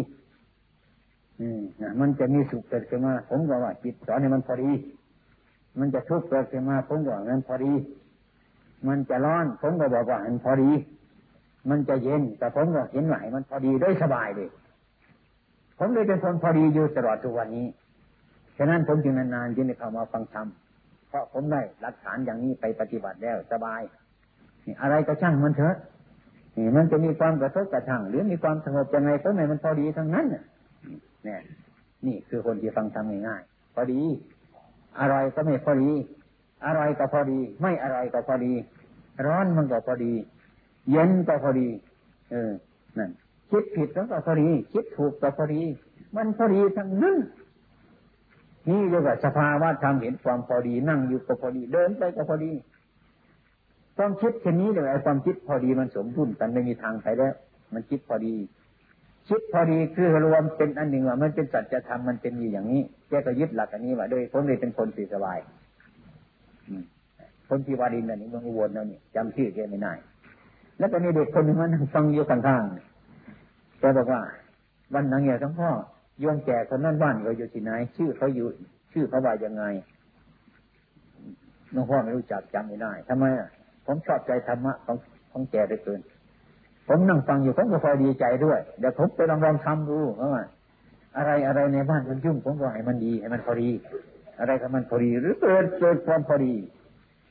[1.41, 4.71] อืมนะมันจะมีสุขเกิดขึ้นมา ผมก็ว่าจิตสอนให้มันพอดี
[5.79, 7.73] มันจะทุกข์เกิดขึ้นมาผมก็ว่ามันพอดี
[8.89, 10.71] มันจะร้อน ผมก็บอกว่ามันพอดี
[11.71, 14.49] มันจะเย็น แต่ผมก็เห็นว่ามันพอดีได้สบายเลย
[15.79, 17.67] ผมเลยเป็นคนพอดีอยู่ตลอดทุกวันนี้
[18.57, 20.47] ฉะนั้นผมจึงนานๆจึงได้เข้ามาฟังธรรม
[21.09, 23.81] เพราะผมได้หลักฐานอย่างนี้ไปปฏิบัติแล้วสบาย
[24.83, 25.77] อะไรก็ช่างมันเถอะ
[26.57, 31.41] นี่มันจะมีความกระทบกระทั่งหรือมีความสงบยังไงก็ไม่มันพอดีทั้งนั้นเนี่ย
[32.07, 34.03] นี่คือคนที่ฟังทำง่ายๆพอดี
[35.01, 35.93] อะไรก็ไม่พอดี
[36.67, 38.53] อะไรก็พอดี ไม่อะไรก็พอดี
[39.27, 40.13] ร้อนมันก็พอดี
[40.91, 41.69] เย็นก็พอดี
[42.31, 42.51] เออ
[42.99, 43.11] นั่น
[43.51, 45.63] คิดผิดแล้วก็พอดี คิดถูกก็พอดี
[46.17, 47.17] มันพอดีทั้งนั้น
[48.69, 52.53] นี่เรียกว่าสภาวะธรรมเห็นความพอดี นั่งอยู่ก็พอดี เดินไปก็พอดี
[53.97, 57.35] ความคิดเช่นี้เลยไอ้ความคิดพอดีมันสมดุลกันไม่มีทางไปแล้ว
[57.75, 58.35] มันคิดพอดี
[59.29, 65.39] คิดพอดีคือรวมเป็นอันหนึ่งว่ามันเป็นสัจธรรมมันเป็นอยู่อย่างนี้แกก็ยึดหลักอันนี้ว่าโดยผมเลยเป็นคนสีสบาย
[67.49, 69.93] คนที่วารินอันนี้มันวนแล้วนี่จำชื่อแกไม่ได้
[70.79, 74.23] แล้วก็มีเด็กคนหนึ่งมันฟังอยู่ข้างๆแกบอกว่า
[74.95, 75.71] วันนั้นเนี่ยทั้งพ่อ
[76.21, 78.47] โยมแก่คนนั้นบ้านเขาอยู่ที่ไหน ชื่อเขาอยู่
[78.93, 79.65] ชื่อเขาว่ายังไง
[81.75, 83.49] น้องพ่อไม่รู้จักจำไม่ได้ทำไมอะ
[83.87, 84.97] ผมชอบใจธรรมะของ
[85.33, 86.01] ของแกได้เกิน
[86.89, 90.45] ผมนั่งฟังอยู่ผมก็พอดีใจด้วยเดี๋ยวผมไปลองลองทำดูว่า
[91.17, 93.71] อะไรอะไรในบ้านมันยุ่งผมก็ให้มันดีให้มันพอดี
[94.39, 96.55] อะไรก็มันพอดี หรือเกิดเกิดความพอดี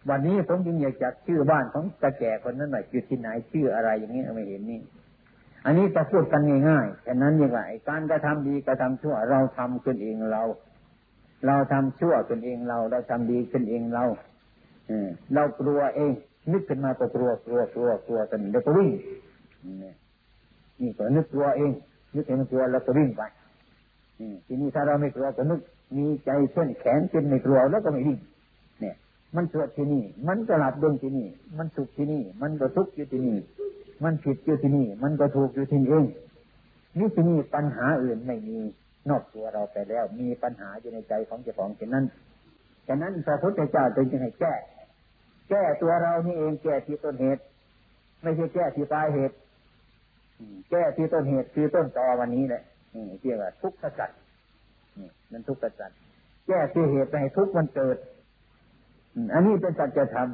[0.09, 4.81] วันนี้ผมจึงอยากจักชื่อบ้านของตาแก่คนนั้นหน่อยคือที่ไหนชื่ออะไรอย่างนี้ไม่เห็นนี่
[5.65, 10.43] อันนี้จะพูดกันง่ายๆแค่นั้นยังไงการกระทำดีกระทำชั่ว เราทำขึ้นเองเรา
[11.47, 14.05] เราทำชั่วขึ้นเองเรา เราทำดีขึ้นเองเรา
[14.87, 14.91] เอ
[15.33, 16.11] เรากลัวเอง
[16.51, 18.89] นึกขึ้นมาก็กลัวกลัวกลัวกลัวกันเดี๋ยวก็วิ่ง
[20.81, 21.71] นี่ก็นึกกลัวเอง
[22.15, 23.21] นึกเห็นกลัวแล้วก็วิ่งไป
[24.45, 25.61] ทีนี้ถ้าเราไม่กลัวก็นึก
[25.97, 28.19] มีใจเช่นแขนเป็นไม่กลัวแล้วก็ไม่วิ่ง
[28.81, 28.95] เนี่ย
[29.35, 31.27] มันเกิดที่นี่ มันก็หลับดวงที่นี่
[31.57, 33.37] มันสุขที่นี่ มันก็ทุกข์อยู่ที่นี่
[34.03, 36.05] มันผิดอยู่ที่นี่ มันก็ถูกอยู่ที่นี่เอง
[36.97, 38.57] นี่ที่นี่ปัญหาอื่นไม่มี
[39.09, 42.05] นอกตัวเราไปแล้ว มีปัญหาอยู่ในใจของเจ้าของเช่นนั้น
[42.87, 44.53] ฉะนั้นพระพุทธเจ้าจึงให้แก้
[45.49, 47.41] แก้ตัวเรานี่เองแก้ที่ต้นเหตุ
[48.21, 49.35] ไม่ใช่แก้ที่ปลายเหตุ
[50.69, 54.09] แก้ที่ต้นเหตุคือต้นตอวันนี้แหละนี่เรียกว่าทุกข์จัด
[54.99, 55.91] นี่มันทุกข์จัด
[56.47, 57.97] แก้ที่เหตุให้ทุกข์มันเกิด
[59.33, 60.29] อันนี้เป็นสัจธรรม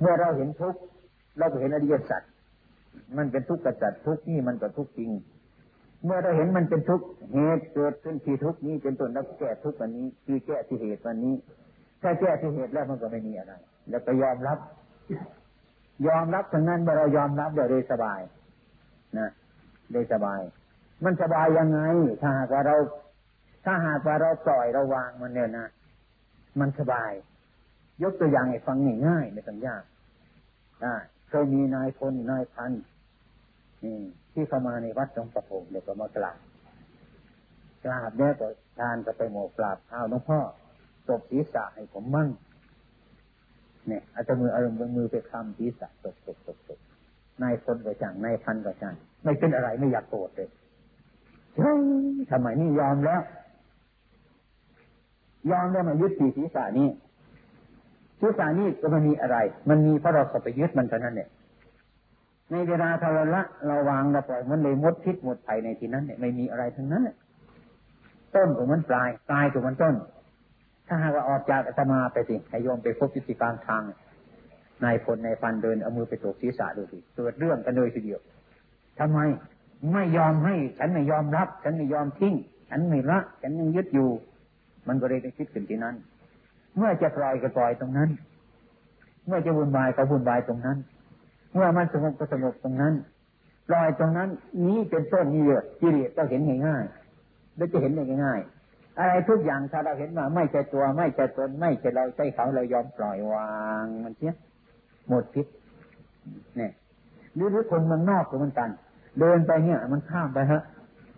[0.00, 0.80] เมื่อเราเห็นทุกข์
[1.38, 2.22] เราก็เห็นอริยสัจ
[3.16, 5.10] มันเป็นทุกข์กระจัดทุกข์นี่มันก็ทุกข์จริง
[6.04, 11.34] เมื่อเราเห็นมันเป็นทุกข์เหตุเกิดขึ้นที่ทุกข์นี้เป็นต้นแล้วแก้ทุกข์วันนี้ คือแก้ที่เหตุวันนี้
[12.02, 13.52] ถ้าแก้ที่เหตุแล้วมันก็ไม่มีอะไร
[13.90, 14.58] แล้วก็ยอมรับ
[16.08, 18.20] ยอมรับทั้งนั้นเมื่อเรายอมรับเดี๋ยวได้สบาย
[19.18, 19.30] นะ
[19.92, 20.40] ได้สบาย
[21.04, 21.80] มันสบายยังไง
[22.20, 22.76] ถ้าหากว่าเรา
[23.64, 25.68] ถ้าหากว่าเราปล่อยเราวางมันเนี่ยนะ
[26.60, 27.12] มันสบาย
[28.02, 28.76] ยกตัวอย่างให้ฟัง
[29.06, 29.84] ง่ายๆไม่ต้องยาก
[30.82, 30.96] ได้
[31.28, 32.72] เคยมีนายพลนายพัน
[34.32, 36.38] ที่เข้ามาในวัดตรงประพงเดี๋ยวก็มากราบ
[37.84, 38.48] กราบแล้วก็
[38.78, 40.40] ทานก็ไปหมกกราบเอาหลวงพ่อ
[41.08, 42.28] ตบศีรษะให้ผมมั่ง
[43.88, 46.78] เนี่ยอาจจะมืออารมณ์มือไปคำศีรษะตบตบตบตบ
[47.42, 50.48] นายพลก็ช่างนายพันก็ช่างไม่เป็นอะไรไม่อยากโกรธเลย
[51.58, 51.80] เฮ้ย
[52.30, 53.20] ทำไมนี่ยอมแล้ว
[55.50, 56.88] ยอมแล้วมายึดตีศีรษะนี้
[58.20, 59.36] ศีรษะนี้ก็ไม่มีอะไร
[59.68, 61.28] มันมีเพราะเราเข้าไปยึดมันเท่านั้นเนี่ย
[62.50, 67.08] ในเวลาทเรละเราวางเราปล่อยมันเลยมดพิษหมดภัยในที่นั้นเนี่ยไม่มีอะไรทั้งนั้น
[68.34, 69.94] ต้นของมันปลายปลายของมันต้น
[70.92, 73.82] ถ้าหากว่าออกจากอาตมาไปสิให้โยมไปพบจิตการทาง
[74.84, 78.20] นายพลนายฟันเดินเอามือไปตกศีรษะดูสิเกิดเรื่องกันเลยทีเดียว
[78.98, 79.18] ทำไม
[79.92, 82.34] ไม่ยอมให้ ฉันไม่ยอมรับ ฉันไม่ยอมทิ้ง
[82.70, 84.08] ฉันไม่ละฉันยังยึดอยู่
[84.88, 85.94] มันก็เลยไปคิดขึ้นที่นั้น
[86.76, 88.10] เมื่อจะปล่อยก็ปล่อยตรงนั้น
[89.26, 90.78] เมื่อจะวุ่นวายก็วุ่นวายตรงนั้น
[91.52, 92.94] เมื่อมันสงบก็สงบตรงนั้น
[93.68, 94.28] ปล่อยตรงนั้น
[94.66, 98.59] นี้เป็นต้นนี้เยอะกิเลสก็เห็นง่ายๆแล้วจะเห็นได้ง่ายๆ
[98.98, 103.50] อะไรทุกอย่างถ้าเราเห็นว่าไม่ใช่ตัว ไม่ใช่ตนไม่ใช่เราใช่เขาเรายอมปล่อยวา
[103.82, 104.34] งมันเสีย
[105.08, 105.46] หมดพิษ
[106.56, 106.72] เนี่ย
[107.34, 108.70] หรือหรือคนมันนอกก็เหมือนกัน
[109.20, 110.62] เดินไปเนี่ย มันข้ามไปฮะ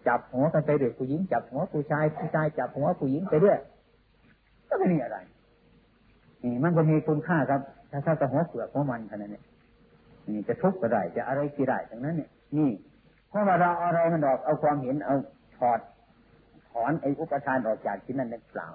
[0.09, 3.59] จับหัวกันไปเด็กผู้หญิงจับหัวผู้ชายผู้ชายจับหัวผู้หญิงไปด้วย
[4.69, 5.19] ก็ไม่มีอะไร
[6.45, 9.41] นี่มันก็มีคุณค่าครับ ถ้าถ้าจะหัวเปลือกหัวมันขนาดนี้
[10.35, 12.71] นี่จะทุกข์ก็ได้จะอะไรก็ได้ทั้งนั้นเนี่ยนี่
[13.29, 15.17] เพราะว่าเราอะไรมันออกเอาความเห็นเอา
[15.59, 15.81] ถอด
[16.73, 18.69] ถอนไอ้อุปทานออกจากที่นั่นนั่นเปล่า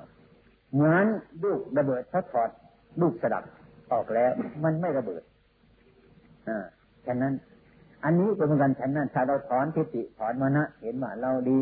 [0.73, 1.05] เหมือน
[1.43, 2.49] ลูกระเบิดเขาถอด
[3.01, 3.43] ลูกสดับ
[3.91, 4.31] ออกแล้ว
[4.63, 5.21] มันไม่ระเบิด
[6.47, 6.65] อ่า
[7.05, 7.33] ฉะนั้น
[8.03, 11.59] อันนี้ก็เหมือนกันฉะนั้นถ้าเราถอนทิฏฐิถอนมานะเห็นว่าเราดี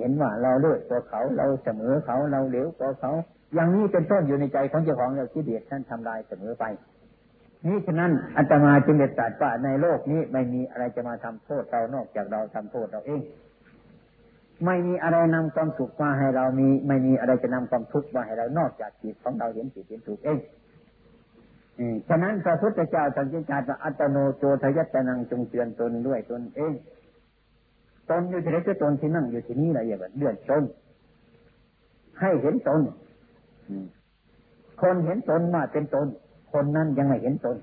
[0.00, 3.12] เห็นว่าเราเลือกตัวเขาเราเสมอเขาเราเหลวตัวเขา
[3.54, 6.64] อย่างนี้เป็นต้นอยู่ในใจของเจ้าของเราที่เดียดท่านทำลายเสมอไป
[7.66, 13.20] นี่ฉะนั้นอัตมาจึงเด็ดตัดว่าในโลกนี้ไม่มีอะไรจะมาทำโทษเรานอกจากเราทำโทษเราเอง
[14.66, 20.38] ไม่มีอะไรนำความสุขมาให้เรามี ไม่มีอะไรจะนำความทุกข์มาให้เรานอกจากจิตของเราเห็นผิดเห็นถูกเอง
[22.08, 26.72] ฉะนั้นพระพุทธเจ้าสังเกตการว่าอัตโนโจทยัตนังจงเตือนตนด้วยตนเอง
[28.10, 30.62] ตนอยู่ที่ไหนก็ตนที่นั่งอยู่ที่นี่แหละอย่างแบบเดือดตน
[32.20, 32.80] ให้เห็นตน
[34.80, 36.06] คนเห็นตนว่าเป็นตน
[36.52, 37.56] คนนั้นยังไม่เห็นตน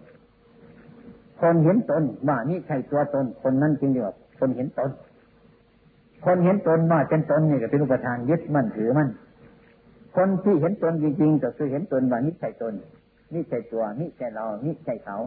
[1.42, 4.06] คนเห็นตนว่านี่ใช่ตัวตน คนนั้นจริงเดียว
[4.40, 4.90] คนเห็นตน
[6.26, 9.10] คนเห็นตนว่าเป็นตนนี่ก็เป็นอุปทานยึดมั่นถือมั่น
[10.16, 12.74] คนที่เห็นตนจริงๆก็คือเห็นตนว่านี่ใช่ตน
[13.34, 15.18] นี่ใช่ตัวนี่ใช่เรานี่ใช่เขา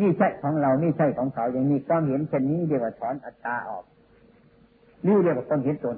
[0.00, 3.84] นี่ใช่ของเรานี่ใช่ของเขาอย่างนี้ความเห็นเช่นนี้เรียกว่าถอนอัตตาออก
[5.06, 5.96] นี่เรียกว่าคนเห็นตน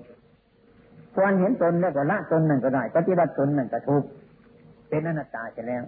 [1.14, 4.04] ควรเห็นตนแล้วก็ละตนนั่นก็ได้ปฏิบัติตนนั่นก็ถูก
[4.88, 5.84] เป็นอนัตตาเสร็จแล้ว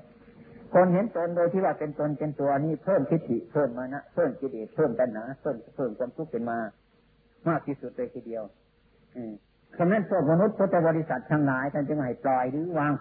[0.75, 6.59] คนเห็นตนโดยที่ว่าเป็นตนเป็นตัวนี้เพิ่มทิฏฐิเพิ่มมานะเพิ่มกิเลสเพิ่มตัณหาเพิ่มเพิ่มความทุกข์เป็นมา
[7.51, 8.43] มากที่สุดเลยทีเดียว
[9.17, 9.33] อืม
[9.79, 12.93] ฉะนั้นพวกมนุษย์พุทธบริษัททั้งหลายท่านจึงให้ปล่อยหรือวาง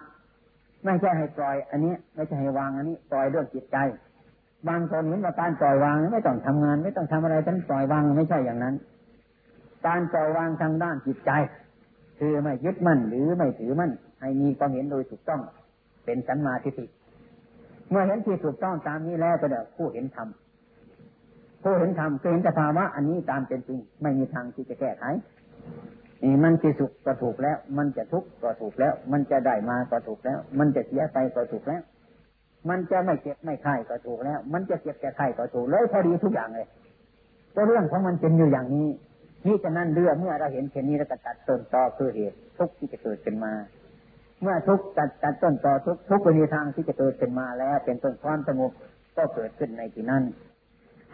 [0.84, 3.76] ไม่ใช่ให้ปล่อย อันนี้ ไม่ใช่ให้วางอันนี้ ปล่อยเรื่องจิตใจ
[4.68, 8.74] บางคนเห็นว่าการปล่อยวางไม่ต้องทำงาน ไม่ต้องทำอะไรฉันปล่อยวางไม่ใช่อย่างนั้น
[9.86, 11.30] การปล่อยวางทางด้านจิตใจ
[12.18, 15.40] คือไม่ยึดมั่นหรือไม่ถือมั่นให้มีความเห็นโดยถูกต้อง
[16.04, 16.86] เป็นสัมมาทิฏฐิ
[17.90, 20.28] เมื่อเห็นที่ถูกต้องตามนี้แล้วก็เดี๋ยวผู้เห็นธรรม
[21.62, 25.04] ผู้เห็นธรรมคือเห็นสภาวะอันนี้ตามเป็นจริง ไม่มีทางที่จะแก้ไข
[26.22, 31.82] นี่มันจะสุขก็ถูกแล้ว มันจะทุกข์ก็ถูกแล้ว มันจะได้มาก็ถูกแล้ว มันจะเสียไปก็ถูกแล้ว
[32.68, 36.66] มันจะไม่เจ็บไม่ไข้ก็ถูกแล้ว มันจะเจ็บจะไข้ก็ถูกเลยพอดีทุกอย่างเลย
[37.54, 38.88] ก็เรื่องของมันเป็นอยู่อย่างนี้
[39.46, 43.52] นี่จะนั่นเรื่องเมื่อเราเห็นเช่นนี้แล้วตัดต้นตอคือเหตุทุกข์ที่จะเกิดขึ้นมา
[44.42, 48.72] เมื่อทุกตัดตัดต้นตอทุกข์ทุกวิธีทางที่จะเกิดขึ้นมาแล้ว เป็นต้นความสงบ
[49.16, 50.22] ก็เกิดขึ้นในที่นั้น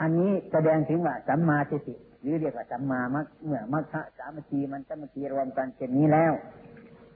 [0.01, 6.33] อันนี้แสดงถึงว่าสัมมาทิฏฐิหรือเรียกว่าสัมมามัคเมื่อมัคคะสามัคคีมันสามัคคีรวมกันเช่นนี้แล้ว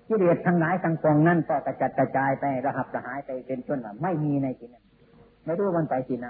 [0.08, 4.84] กิเลสทั้งหลายทั้งปวงนั่นก็กระจัดกระจายไประหับระหายไปเป็นต้นว่าไม่มีในที่นั้น
[5.44, 6.28] ไม่รู้มันไปที่ไหน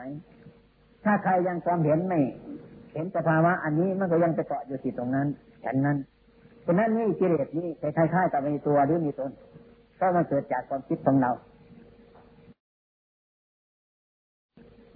[1.04, 2.20] ถ้าใครยังความเห็นไม่
[2.94, 5.26] เห็นสภาวะอันนี้มันก็ยังจะเกาะอยู่ที่ตรงนั้น
[5.64, 5.96] ฉันนั้น
[6.66, 9.30] ฉะนั้นนี่กิเลสนี่คล้ายๆกับมีตัวหรือมีตน
[9.98, 11.30] ก็มันเกิดจากความคิดของเรา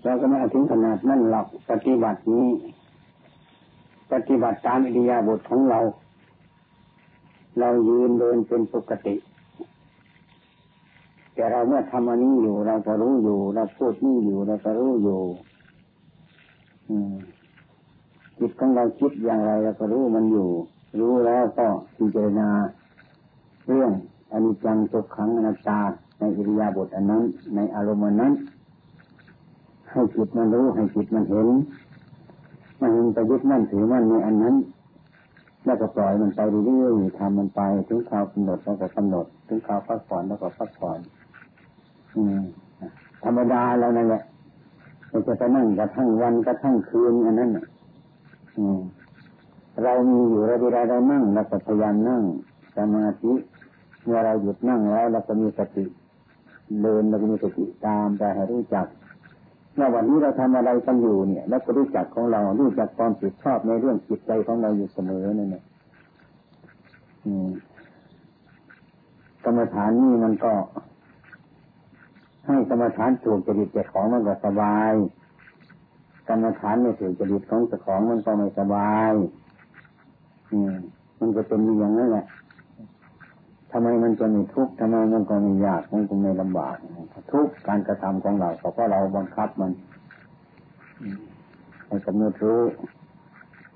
[0.04, 2.48] เราก็ไม่ถึงขนาดนั่นหรอกปฏิบัตินี้
[4.12, 5.80] ปฏิบัติตามอิริยาบถของเรา
[7.60, 9.14] เรายืนเดินเป็นปกติ
[11.34, 15.20] แต่เราเมื่อทำอันนี้อยู่ เราก็รู้อยู่ เราพูดนี่อยู่ เราก็รู้อยู่
[18.38, 20.48] จิตของเราคิดอย่างไรเราก็รู้มันอยู่
[20.98, 22.48] รู้แล้วก็พิจารณา
[23.66, 23.90] เรื่อง
[24.32, 25.80] อนิจจังทุกขังอนัตตา
[26.18, 27.22] ในอิริยาบถอันนั้น
[27.54, 28.32] ในอารมณ์นั้น
[29.92, 31.48] ให้จิตมันรู้ให้จิตมันเห็น
[32.80, 34.54] มันเห็นไปยึดมั่นถือมั่นในอันนั้น
[35.64, 40.98] แล้วก็ปล่อยมันไปเรื่อยๆทำมันไป ถึงคราวกำหนดแล้วก็กำหนด ถึงคราวพักผ่อนแล้วก็พักผ่อน
[42.16, 42.42] อืม
[43.24, 44.22] ธรรมดาเรานั่นแหละ
[45.08, 47.50] เราจะไปนั่งกระทั่งวันกระทั่งคืนอันนั้น
[48.58, 48.80] อืม
[49.84, 52.22] เรามีอยู่เราเวลาเรานั่งเราก็พยายามนั่ง
[52.76, 53.32] สมาธิ
[54.04, 55.84] เมื่อเราหยุดนั่งแล้วเราก็มีสติ
[56.82, 58.86] เดินเราก็มีสติตามไปให้รู้จัก
[59.78, 65.62] ว่าวันนี้เราทำอะไรกันอยู่เนี่ยแล้วก็รู้จักของเรารู้จักความผิดชอบในเรื่องจิตใจของเราอยู่เสมอนั่นแหละ
[69.44, 70.52] กรรมฐานนี่มันก็
[72.46, 74.92] ให้กรรมฐานถูกจริตเจ้าของมันก็สบาย
[76.28, 79.12] กรรมฐานไม่ถูกจริตของเจ้าของมันก็ไม่สบาย
[80.52, 80.74] อืม
[81.18, 82.24] มันก็เป็นอย่างนั้นแหละ
[83.72, 86.76] ทำไมมันจะมีทุกข์ทำไมมันก็มียากมันก็ม่ลำบาก
[87.32, 89.70] ทุกการกระทำของเราเพราะเราบังคับมัน
[91.86, 92.60] ให้กำหนดรู้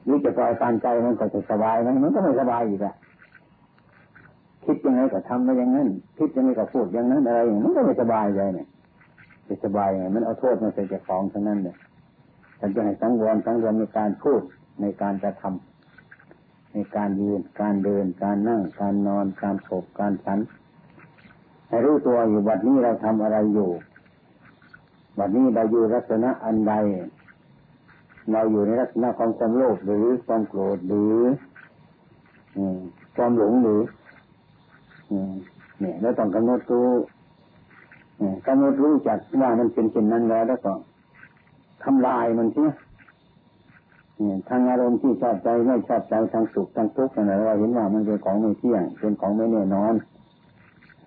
[0.08, 2.94] นี่จะปล่อยการใจมันก็จะสบายไหมมันก็ไม่สบายอีกอะ
[4.64, 8.66] คิดยังไงก็ทำไปอย่างนั้นคิดยังไงก็พูดอย่างนั้นอะไรอย่างมันก็ไม่สบายใจเนี่ย
[9.48, 11.76] จะสบายไงมันเอาโทษมาใส่เจ้าของทั้งนั้นเนี่ย
[12.60, 14.42] ฉันจะให้สังวรสังวรในการพูด
[14.80, 15.75] ในการกระทำ
[16.78, 20.38] ในการยืน การเดิน การนั่ง การนอน การโบการฉัน
[21.68, 23.70] ให้รู้ตัวอยู่บัดนี้เราทำอะไรอยู่
[25.18, 26.74] บัดนี้เราอยู่ลักษณะอันใด
[28.32, 31.16] เราอยู่ในลักษณะของความโลภหรือความโกรธหรือ
[33.16, 33.82] ความหลงหรือ
[35.80, 36.90] เนี่ยเราต้องกำหนดรู้
[38.46, 40.72] กำหนดรู้จักว่ามันเป็นเช่นนั้นแล้วแล้วก็
[41.82, 42.70] ทำลายมันเสีย
[44.48, 49.94] ทางอารมณ์ที่ชอบใจไม่ชอบใจทางสุขทางทุกข์อะไรเราเห็นว่ามันเป็นของไม่เที่ยง เป็นของไม่แน่นอน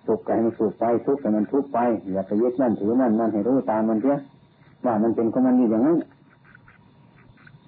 [0.06, 1.78] สุขใจมันสุขไปทุกข์แต่มันทุกข์ไป
[2.12, 4.20] อย่าไปยึดมั่นถือมั่นมันให้รู้ตามมันเถอะ
[4.84, 5.98] ว่ามันเป็นของมันอยู่อย่างนั้น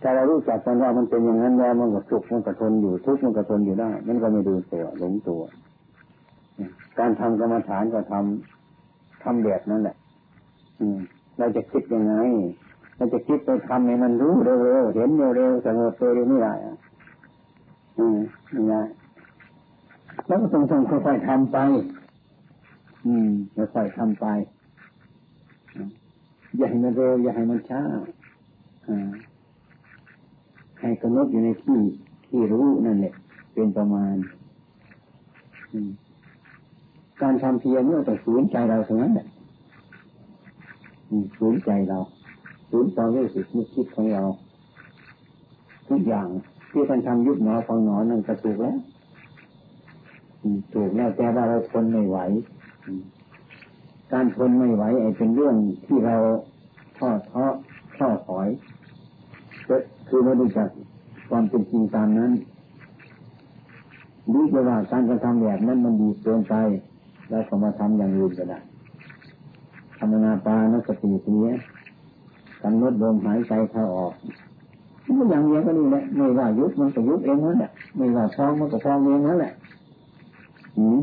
[0.03, 5.43] ถ้าเรารู้จักกันว่ามันเป็นอย่างนั้นแล้วมันก็สุขมันก็ทนอยู่ทุกข์มันก็ทนอยู่ได้มันก็ไม่ดูตัวหลงตัว
[6.99, 9.97] การทำกรรมฐานก็ทำทำแบบนั้นแหละ
[10.81, 10.99] อืม
[11.39, 12.15] เราจะคิดยังไง
[12.99, 16.55] มันจะคิดไปทำให้มันรู้เร็วๆเห็นเร็วๆสงบเร็วไม่ได้
[17.99, 18.17] อืม
[18.55, 18.83] นี่นะ
[20.27, 21.59] แล้วก็ต้องต้องค่อยๆทำไป
[23.07, 24.27] อืมค่อยๆทำไป
[26.57, 27.83] อย่าให้มันเร็ว อย่าให้มันช้า
[28.89, 28.91] อ
[30.81, 31.81] ให้กำหนดอยู่ในที่
[32.27, 33.15] ที่รู้นั่นแหละ
[33.55, 34.17] เป็นประมาณ
[37.23, 39.27] การทำเพียรเนี่ยต้องสูญใจเราตรงนั้นแหละ
[41.39, 41.99] สูญใจเรา
[42.75, 44.23] ศูนย์ความรู้สึกนึกคิดของเรา
[45.89, 46.29] ทุกอย่าง
[46.71, 48.77] ที่ท่านทำยุบหนอฟังหนอนั่นก็ถูกแล้ว
[50.75, 52.19] ถูกแล้วแต่ว่าเราทนไม่ไหว
[54.13, 55.57] การทนไม่ไหวไอ้เป็นเรื่อง
[55.87, 56.17] ที่เรา
[56.99, 57.45] ท้อท้อ
[57.97, 58.49] ท้อถอย
[59.69, 59.77] ก็
[60.09, 60.69] คือไม่รู้จัก
[61.29, 62.33] ความเป็นจริงตามนั้น
[64.33, 66.55] ดีกว่าการกระทำแบบนั้นมันดีเกินไป
[67.31, 68.59] แล้วก็มาทำอย่างอื่นก็ได้
[69.99, 71.57] ธรรมนาปานสติเนี้ย
[72.63, 74.13] กำหนดลมหายใจเข้าออก
[75.19, 79.53] มันอย่างนี้ก็นี่แหละไม่ว่ายุบมันก็ยุบเองนั่นแหละไม่ว่าฟองมันก็ฟองเองนั่นแหละ
[80.79, 80.99] อืม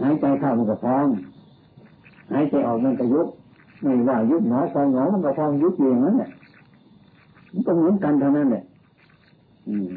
[0.00, 1.06] หายใจเข้ามันก็ฟอง
[2.32, 3.28] หายใจออกมันก็ยุบ
[3.82, 6.30] ไม่ว่ายุบหนอฟองหนอมันก็ฟองยุบเองนั่นแหละ
[7.52, 8.62] มันก็เหมือนกันเท่านั้นแหละ
[9.68, 9.88] อืม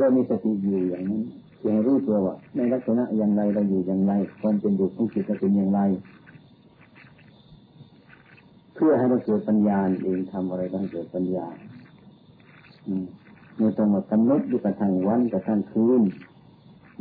[0.00, 1.22] เรามีสติอยู่อย่างนั้น
[1.58, 5.80] เพียงรู้ตัวว่าในลักษณะอย่างไรเราอยู่อย่างไรความเป็นอยู่ของจิตเป็นอย่างไร
[8.82, 11.46] พื่อให้มันเกิดปัญญาเองทำอะไรต้องเกิดปัญญา
[13.58, 16.02] ไม่ต้องมากำหนดอยู่กับทางวันกับทางคืน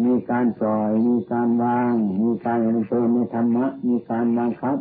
[0.03, 4.77] มีการปล่อย มีการวาง มีการมันเติมในธรรมะ มีการบังคับ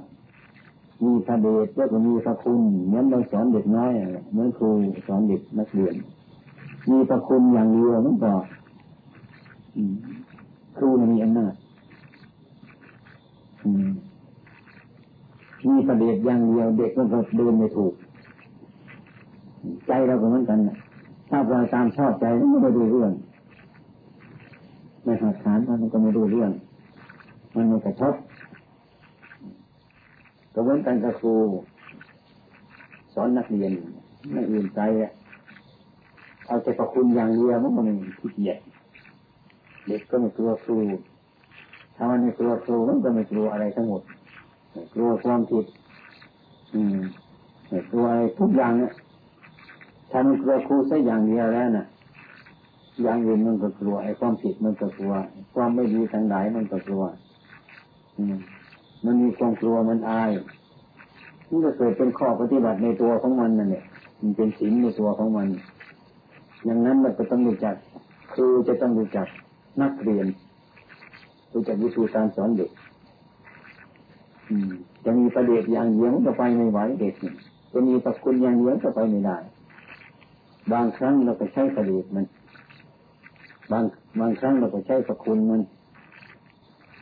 [1.04, 3.92] มีพระเดชแล้วก็มีพระคุณเหมือนเราสอนเด็กน้อย
[4.32, 4.68] เหมือนครู
[5.06, 5.94] สอนเด็กนักเรียน
[6.90, 8.32] มีพระคุณอย่างเดียวนั่นก็
[10.76, 11.54] ครูมีอำนาจ
[13.64, 13.74] มี
[15.66, 17.94] มีประเด็จอย่างเดียวเด็กมันก็เดินไม่ถูก
[19.86, 20.58] ใจเราก็เหมือนกัน
[21.30, 23.12] ถ้าเราตามชอบใจมันไม่ดูเรื่อง
[25.04, 26.50] ไม่หักฐานมันก็ไม่ดูเรื่อง
[27.54, 28.14] มันไม่กระทบ
[30.52, 31.32] ก็เหมือนกันกับครู
[33.14, 33.72] สอนนักเรียน
[34.32, 34.80] ไม่อื่นใจ
[36.46, 38.58] เอาแต่ประคุณอย่างเดียวมันก็ไม่ขี้เกียจ
[39.86, 40.78] เด็กก็ไม่กลัวครู
[41.96, 44.02] ถ้ามันไม่กลัวครูมันก็ไม่กลัวอะไรทั้งหมด
[44.94, 45.64] กลัวความผิด
[46.74, 46.98] อืม
[47.90, 48.92] กลัวอะไรทุกอย่างเนี่ย
[50.10, 51.86] ถ้ามันกลัวครูสักอย่างเดียวแล้วน่ะ
[53.02, 55.12] อย่างอื่นมันก็กลัวไอ้ความผิดมันก็กลัว
[55.54, 57.04] ความไม่ดีทั้งหลายมันก็กลัว
[58.16, 58.36] อืม
[59.04, 60.30] มันมีความกลัวมันอาย
[61.48, 63.84] มันก็เกิดเป็นข้อปฏิบัติในตัวของมันนั่นแหละ
[64.20, 65.48] มันเป็นศีลในตัวของมัน
[66.64, 67.74] อย่างนั้นเราก็ต้องรู้จัก
[68.32, 69.26] ครูจะต้องรู้จัก
[69.82, 70.26] นักเรียน
[71.52, 72.70] รู้จักวิธีการสอนเด็ก
[75.04, 77.14] จะมีประเด็จอย่างเดียวก็ไปไม่ไหวเด็ก
[77.72, 79.36] จะมีประคุณอย่างเดียวก็ไปไม่ได้
[80.72, 82.24] บางครั้งเราก็ใช้ประเด็จมัน
[83.70, 83.84] บาง
[84.20, 85.60] บางครั้งเราก็ใช้ประคุณมัน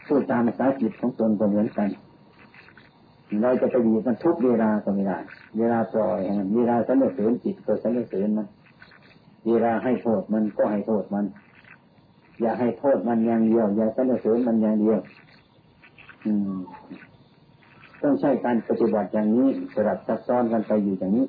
[0.06, 1.88] พูดตามภาษาจิตของตนก็เหมือนกัน
[3.42, 5.18] เราจะไปหยีมันทุกเวลาก็ไม่ได้
[5.58, 8.46] เวลาปล่อยมันเวลาสรรเสริญจิตก็สรรเสริญมัน
[9.46, 11.24] เวลาให้โทษมันก็ให้โทษมัน
[12.40, 14.98] อย่าให้โทษมันอย่างเดียว อย่าสรรเสริญมันอย่างเดียว
[16.24, 16.58] อืม
[18.02, 21.26] ต้องใช้การปฏิบัติอย่างนี้สลับซับซ้อนกันไปอยู่อย่างนี้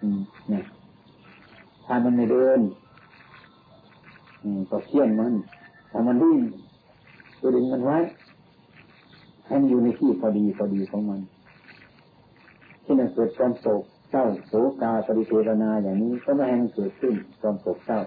[0.00, 0.64] อืมเนี่ย
[1.86, 2.60] ถ้ามันไม่เดิน
[4.42, 5.32] อืมก็เคี่ยนมัน
[5.90, 6.40] ถ้ามันดิ้น
[7.40, 7.98] ก็ดึงมันไว้
[9.46, 11.20] ให้มันอยู่ในที่พอดีพอดีของมัน
[12.84, 14.52] ที่มันเกิดความโศกเศร้าโศ
[14.82, 17.98] กาปริเทวนาอย่างนี้ก็ไม่ให้มันเกิดขึ้นความโศกเศร้า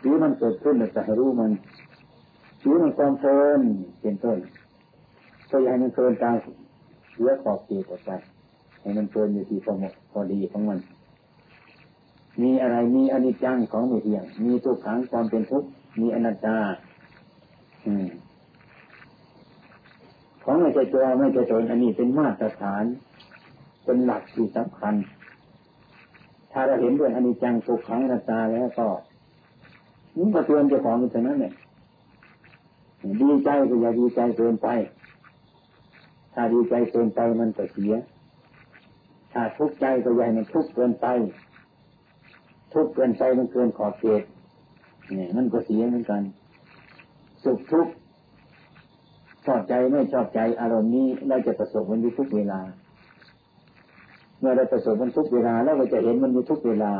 [0.00, 1.50] หรือมันเกิดขึ้นจะให้รู้มัน
[2.62, 3.60] หรือมันความเพลิน
[4.00, 4.38] เป็นต้น
[5.56, 6.36] ก็อย่าให้มันเพลินตาม
[7.16, 8.10] เลือขอบเกตออกไป
[8.80, 10.78] ให้มันเพลินอยู่ที่พอเหมพอดีของมัน
[12.42, 15.68] มีอะไรมีอนิจจังของไม่เที่ยง มีทุกขังความเป็นทุกข์
[16.00, 16.58] มีอนัตตา
[17.86, 18.06] อืม
[20.44, 22.84] ของไม่ใช่ตัวไม่ใช่ตนอันนี้เป็นมาตรฐาน
[23.84, 24.94] เป็นหลักที่สำคัญ
[26.52, 28.86] ถ้าเราเห็นด้วยอนิจจังทุกขังอนาตาแล้วก็
[30.16, 31.52] นี่ก็เตือนเจ้าของอย่านั้นเนี่ย
[33.22, 34.68] ดีใจก็อย่าดีใจเกินไป
[36.38, 37.94] ถ้าดีใจเกินไปมันก็เสีย
[39.32, 41.06] ถ้าทุกข์ใจก็อย่มันทุกข์เกินไป
[42.74, 44.22] ทุกข์เกินไปมันเกินขอบเขต
[45.14, 46.22] เนี่ยมันก็เสียเหมือนกัน
[47.44, 47.92] สุขทุกข์
[49.46, 52.60] ชอบใจไม่ชอบใจอารมณ์นี้เราจะประสบมันอยู่ทุกเวลา
[54.40, 56.92] เมื่อเราประสบมันทุกเวลาแล้วเราจะเห็นมันอยู่ทุกเวลา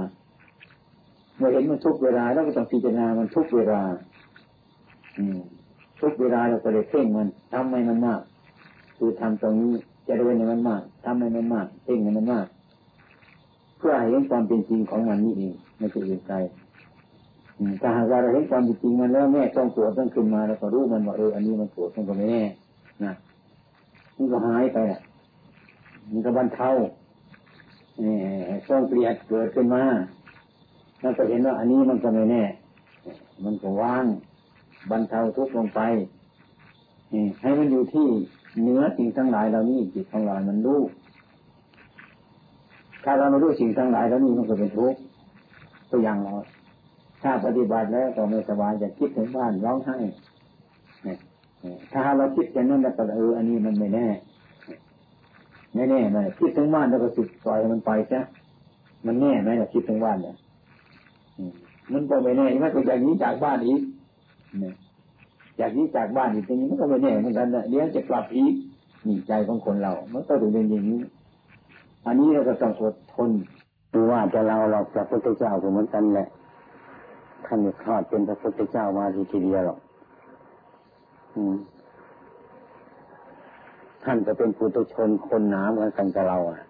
[1.36, 3.80] เมื่อเห็นมันทุกเวลาแล้วก็ต้องพิจารณามันทุกเวลา
[5.18, 5.38] อืม
[6.00, 8.20] ทุกเวลาเราก็เลยเพ่งมันทำให้มันมาก
[8.96, 9.72] คือทำตรงนี้
[10.06, 12.46] จะเรียนให้มันมากทำให้มันมากเพ่งให้มันมาก
[13.78, 16.34] เพื่อให้เห็นความเป็นจริงของมันนี่เองไม่ใช่อื่นใด
[17.80, 22.42] ถ้าหากเราเห็นความจริงมันแล้วแม่ต้องปวดต้องขึ้นมาแล้วก็รู้มันว่าเอออันนี้มันปวดมันก็ไม่แน่
[23.04, 23.12] นะ
[24.16, 24.78] มันก็หายไป
[26.10, 26.70] มันก็บรรเทา
[28.00, 28.14] เนี่
[28.54, 29.84] ยต้องเปลี่ยนเกิดขึ้นมา
[31.00, 32.42] แล้วก็เห็นว่าอันนี้มันก็ไม่แน่
[33.44, 34.04] มันก็ว่าง
[34.90, 35.80] บรรเทาทุกข์ลงไป
[37.42, 38.08] ให้มันอยู่ที่
[38.62, 40.80] เนื้อสิ่งทั้งหลายเรานี่จิตของเรามันรู้
[43.04, 45.00] ถ้าเราไม่รู้สิ่งทั้งหลายแล้วนี่มันก็เป็นทุกข์
[45.90, 46.34] ตัวอย่างเรา
[47.22, 49.96] ถ้าปฏิบัติแล้วก็ไม่สบายจะคิดถึงบ้านร้องไห้
[51.92, 54.06] ถ้าเราคิดอย่างนั้นแล้วก็เอออันนี้มันไม่แน่
[55.74, 58.20] ไม่แน่ไหมคิดถึงบ้านแล้วก็สุดปล่อยมันไปซะ
[59.06, 60.36] มันแน่ไหมล่ะคิดถึงบ้านเนี่ย
[61.92, 63.80] มันก็ไม่แน่มันก็อย่างนี้จากบ้านอีก
[65.60, 68.54] จากนี้จากบ้านอีกตรงนี้มันก็ไม่แน่เหมือนกันนะเดี๋ยวจะกลับอีก
[69.06, 71.00] นี่ใจของคนเรา มันก็ถึงเป็นอย่างนี้
[72.06, 73.30] อันนี้เราก็ต้องอดทน
[73.92, 76.28] ดูว่าจะเราเราพระพุทธเจ้าเหมือนกันแหละ
[77.46, 79.78] ท่านคลอดเป็นพระพุทธเจ้ามาทีเดียวหรอก
[84.04, 86.60] ท่านจะเป็นปุถุชนคนน้ำเหมือนกันกับเราอะ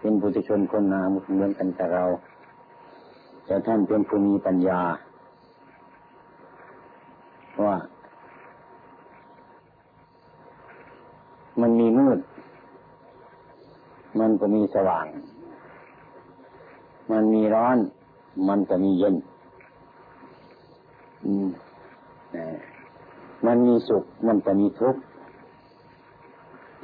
[0.00, 2.04] เป็นปุถุชนคนน้ำเหมือนกันกับเรา
[3.46, 4.80] แต่ท่านเป็นผู้มีปัญญา
[7.66, 7.76] ว่า
[11.60, 12.18] มันมีมืด
[14.20, 15.06] มันก็มีสว่าง
[17.12, 17.76] มันมีร้อน
[18.48, 19.16] มันจะมีเย็น
[23.46, 25.00] มันมีสุข มันจะมีทุกข์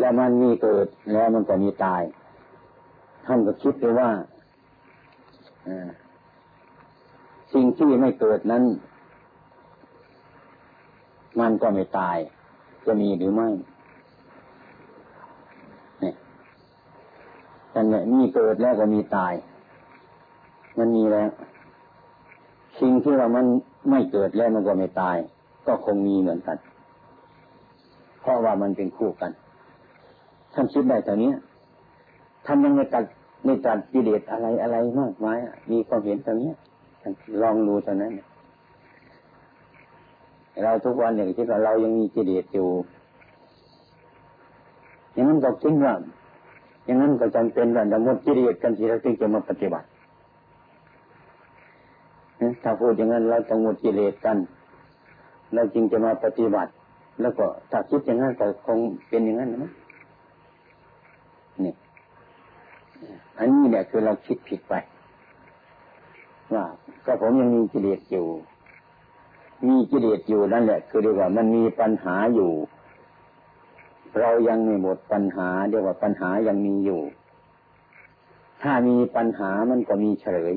[0.01, 2.03] และมันมีเกิด แล้วมันจะมีตาย
[3.27, 4.11] ท่านก็คิดไปว่า
[7.55, 8.63] สิ่งที่ไม่เกิดนั้น
[11.41, 12.17] มันก็ไม่ตาย
[12.87, 13.49] จะมีหรือไม่
[16.01, 16.15] เนี่ย
[17.71, 19.33] แต่เนี่ยมีเกิดแล้วก็มีตาย
[20.79, 21.29] มันมีแล้ว
[22.81, 23.47] สิ่งที่ว่ามัน
[23.91, 25.17] ไม่เกิดแล้วมันก็ไม่ตาย
[25.67, 26.57] ก็คงมีเหมือนกัน
[28.21, 29.31] เพราะว่ามันเป็นคู่กัน
[30.55, 31.33] ท่านคิดได้แต่นี้
[32.47, 33.05] ท่านยังไม่ตัด
[33.45, 35.39] ไม่ตัดกิเลสอะไรอะไรมากมาย
[35.71, 36.53] มีความเห็นตรงนี้
[37.43, 38.13] ลองดูตอนนั้น
[40.63, 42.69] เราทุกวันอย่งที่เรายังมีกิเลสอยู่
[45.13, 45.95] อย่างนั้นก็คิดว่า
[46.85, 49.87] อย่างนั้นก็จำเป็นว่าจะหมดกิเลสกันทีเราจึงจะมาปฏิบัติ
[52.63, 54.37] ถ้าพูดอย่างนั้นเราต้องหมดกิเลสกัน
[55.55, 56.71] เราจึงจะมาปฏิบัติ
[57.21, 58.79] แล้วก็ถ้าคิดอย่างนั้นก็คง
[59.09, 59.73] เป็นอย่างนั้นนะ
[61.65, 61.73] นี่
[63.39, 64.75] อันนี้เนี่ยคือเราคิดผิดไป
[66.55, 66.65] ว่า
[67.07, 68.27] ก็ผมยังมีกิเลสอยู่
[69.67, 72.53] มีกิเลสอยู่นั่นแหละ คือเรียกว่ามันมีปัญหาอยู่
[74.21, 77.03] เรายังไม่หมดปัญหาเรียกว่าปัญหายังมีอยู่
[78.63, 80.55] ถ้ามีปัญหามันก็มีเฉลย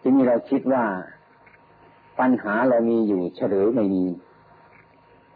[0.00, 0.84] ทีนี้เราคิดว่า
[2.20, 4.04] ปัญหาเรามีอยู่เฉลยไม่มี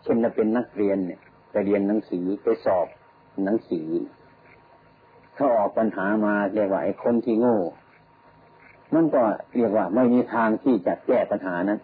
[0.02, 2.86] เช่นเราเป็นนักเรียนเนี่ยไปเรียนหนังสือไปสอบ
[3.44, 3.88] หนังสือ
[5.36, 7.58] ถ้าออกปัญหามาเรียกว่าไอ้คนที่โง่
[8.94, 9.22] มันก็
[9.56, 11.80] เรียกว่าไม่มีทางที่จะแก้ปัญหานั้น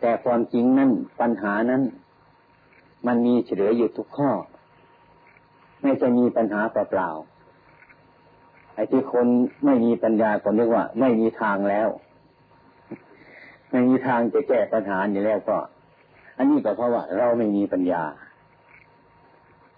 [0.00, 1.82] แต่ความจริงนั้นปัญหานั้น
[3.06, 4.30] มันมีเฉลยอยู่ทุกข้อ
[5.80, 9.26] ไม่จะมีปัญหาเปล่าๆไอ้ที่คน
[9.64, 11.88] ไม่มีปัญญาก็เรียกว่า ไม่มีทางแล้ว
[13.70, 15.58] ไม่มีทางจะแก้ปัญหาอยู่แล้วก็
[16.36, 18.02] อันนี้ก็เพราะว่า เราไม่มีปัญญา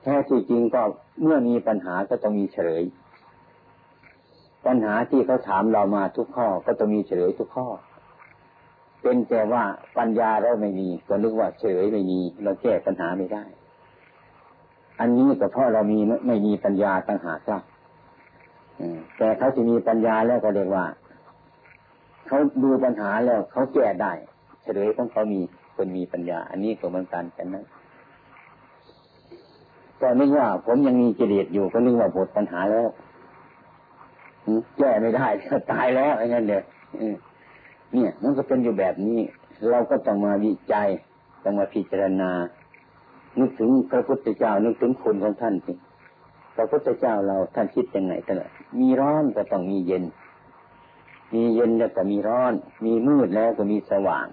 [0.03, 0.83] แท้ที่จริงก็
[1.23, 2.83] เมื่อมีปัญหาก็ต้องมีเฉลย
[4.67, 7.69] ปัญหาที่เขาถามเรามาทุกข้อก็ต้องมีเฉลยทุกข้อ
[9.03, 9.63] เป็นแต่ว่า
[9.99, 13.45] ปัญญาเราไม่มี ก็นึกว่าเฉลยไม่มี เราแก้ปัญหาไม่ได้
[15.01, 17.63] อันนี้ก็เพราะเรามีไม่มีปัญญาต่างหากครับ
[19.19, 20.85] แต่เขาจะมีปัญญาแล้วก็เรียกว่า
[22.27, 24.13] เขาดูปัญหาแล้วเขาแก้ได้
[24.63, 25.41] เฉลยของเขามี
[25.77, 27.67] คนมีปัญญา อันนี้ก็เหมือนกันกันนะ
[30.01, 32.89] ก็นึกว่าผมยังมีกิเลสอยู่ก็นึกว่าหมดปัญหาแล้ว
[34.79, 35.27] แก้ไม่ได้
[35.73, 36.65] ตายแล้วไอ้นั่นเด็ก
[37.93, 39.21] เนี่ย มันก็เป็นอยู่แบบนี้
[39.71, 40.89] เราก็ต้องมาวิจัย
[41.43, 42.31] ต้องมาพิจารณา
[43.39, 45.73] นึกถึงพระพุทธเจ้านึกถึงคุณของท่านสิ
[46.57, 48.43] พระพุทธเจ้าเราท่านคิดยังไงท่าน
[48.81, 50.05] มีร้อนก็ต้องมีเย็น
[51.35, 52.53] มีเย็นแล้วก็มีร้อน
[52.85, 54.27] มีมืดแล้วก็มีสว่าง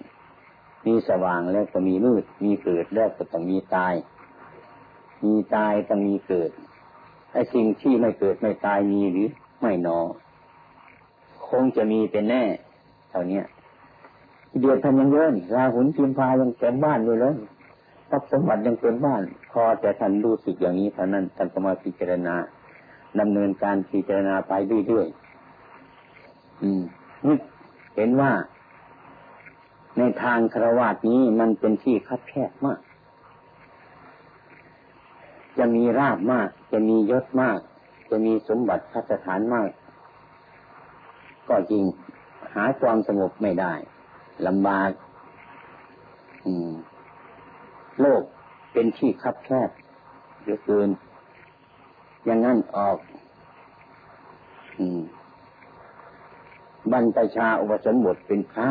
[0.87, 3.93] มีสว่างแล้วก็มีมืด มีเกิดแล้วก็ต้องมีตาย
[5.25, 6.51] มีตายต้องมีเกิด
[7.33, 9.29] ไอ้สิ่งที่ไม่เกิดไม่ตายมีหรือ
[9.63, 9.99] ไม่นอ
[11.47, 12.43] คงจะมีเป็นแน่
[13.09, 13.41] เท่านี้
[14.59, 17.35] เดือดทำยังเยอะนี่ราหุนพิมพายังเต็มบ้านเลยเลย
[18.09, 22.35] ทรัพย์สมบัติยังเต็มบ้าน พอแต่ท่านรู้สึกอย่างนี้เท่านั้นท่านก็มาพิจารณา
[23.19, 24.53] ดำเนินการพิจารณาไป
[24.87, 26.81] เรื่อยๆอืม
[27.25, 27.37] นี่
[27.95, 28.31] เห็นว่า
[29.97, 32.79] ในทางครวาสนี้มันเป็นที่คับแคบมาก
[35.57, 37.59] จะมีราบมาก จะมียศมาก
[38.09, 39.69] จะมีสมบัติพัฒฐานมาก
[41.49, 41.83] ก็จริง
[42.53, 43.73] หาความสงบไม่ได้
[44.47, 44.89] ลำบาก
[48.01, 48.21] โลก
[48.73, 49.69] เป็นที่คับแคบ
[50.43, 50.89] เยอะเกิน
[52.25, 52.97] อย่างนั้นออก
[56.91, 58.67] บรรพชาอุปสมบทเป็นพระ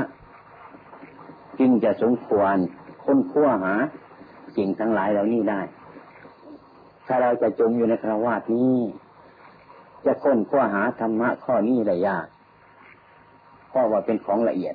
[1.58, 2.56] จึงจะสมควร
[3.04, 3.74] ค้นคว้าหา
[4.56, 5.60] สิ่งทั้งหลายเหล่านี้ได้
[7.06, 8.74] ถ้าเราจะจมอยู่ในคราวาสนี้
[10.06, 12.26] จะค้นคว้าหาธรรมะข้อนี้ได้ยาก
[13.68, 14.74] เพราะว่าเป็นของละเอียด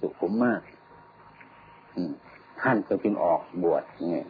[0.00, 0.60] สุขุมมาก
[2.60, 3.82] ท่านก็จึงออกบวช
[4.12, 4.22] นี่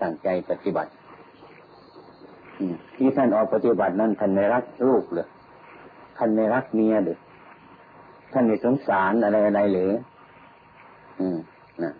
[0.00, 0.90] ตั้งใจปฏิบัติ
[2.96, 5.28] ที่ท่านออกปฏิบัตินั้นท่านไม่รักลูกเลย
[6.16, 7.18] ท่านไม่รักเมียหรือ
[8.32, 9.92] ท่านไม่สงสารอะไรอะไรหรือ
[11.20, 11.38] อืม
[11.82, 11.92] นะ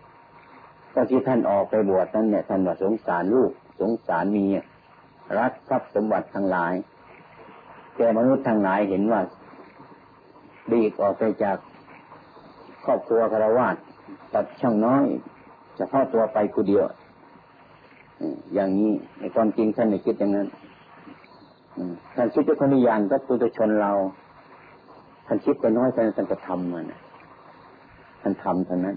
[0.94, 4.60] ก็ที่ท่านออกไปบวชนั้นเนี่ยท่านว่าสงสารลูก สงสารเมีย
[5.38, 6.74] รักทรัพย์สมบัติทั้งหลาย
[7.96, 9.20] แต่มนุษย์ทั้งหลายเห็นว่า
[10.72, 11.56] ดีกออกไปจาก
[12.84, 13.68] ครอบครัวคารวะ
[14.34, 15.04] ตัดช่างน้อย
[15.78, 16.86] จะเข้าตัวไปคนเดียว
[18.54, 20.48] อย่างนี้ในความจริงท่านไม่คิดอย่างนั้น
[22.16, 23.92] ท่านคิดว่าคนนิยานก็ปุถุชนเรา
[25.26, 26.84] ท่านคิดไปน้อยท่านท่านก็ทำมัน
[28.20, 28.96] ท่านทำเท่านั้น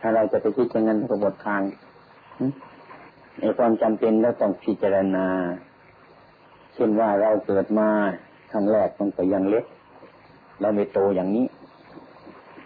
[0.00, 1.62] ถ้าเราจะไปคิดอย่างนั้นก็หมดทาง
[3.40, 5.26] ในความจำเป็นแล้วต้องพิจารณา
[6.76, 7.88] เช่นว่าเราเกิดมา
[8.50, 9.64] ครั้งแรกมันก็ยังเล็ก
[10.60, 11.46] เราไม่โตอย่างนี้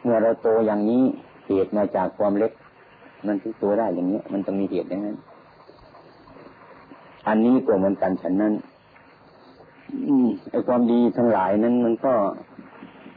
[0.02, 1.02] เมื่อเราโตอย่างนี้
[1.46, 2.52] เหตุมาจากความเล็ก
[3.26, 5.16] มันถึงตัวได้อย่างนี้มันต้องมีเหตุอย่างนั้น
[7.28, 8.54] อันนี้ก็เหมือนกันฉันนั้น
[10.50, 12.14] ไอ้ความดีทั้งหลายนั้น มันก็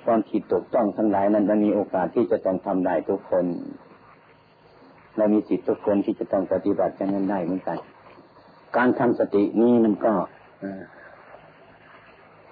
[0.06, 3.46] ความผิดตกต้องทั้งหลายนั้นจะมีโอกาสที่จะต้องทำได้ทุกคน
[5.18, 7.78] เรามีสิทธิทุกคนที่จะต้องปฏิบัติอย่างนั้นได้เหมือนกัน
[8.78, 10.14] การทำสตินี้มันก็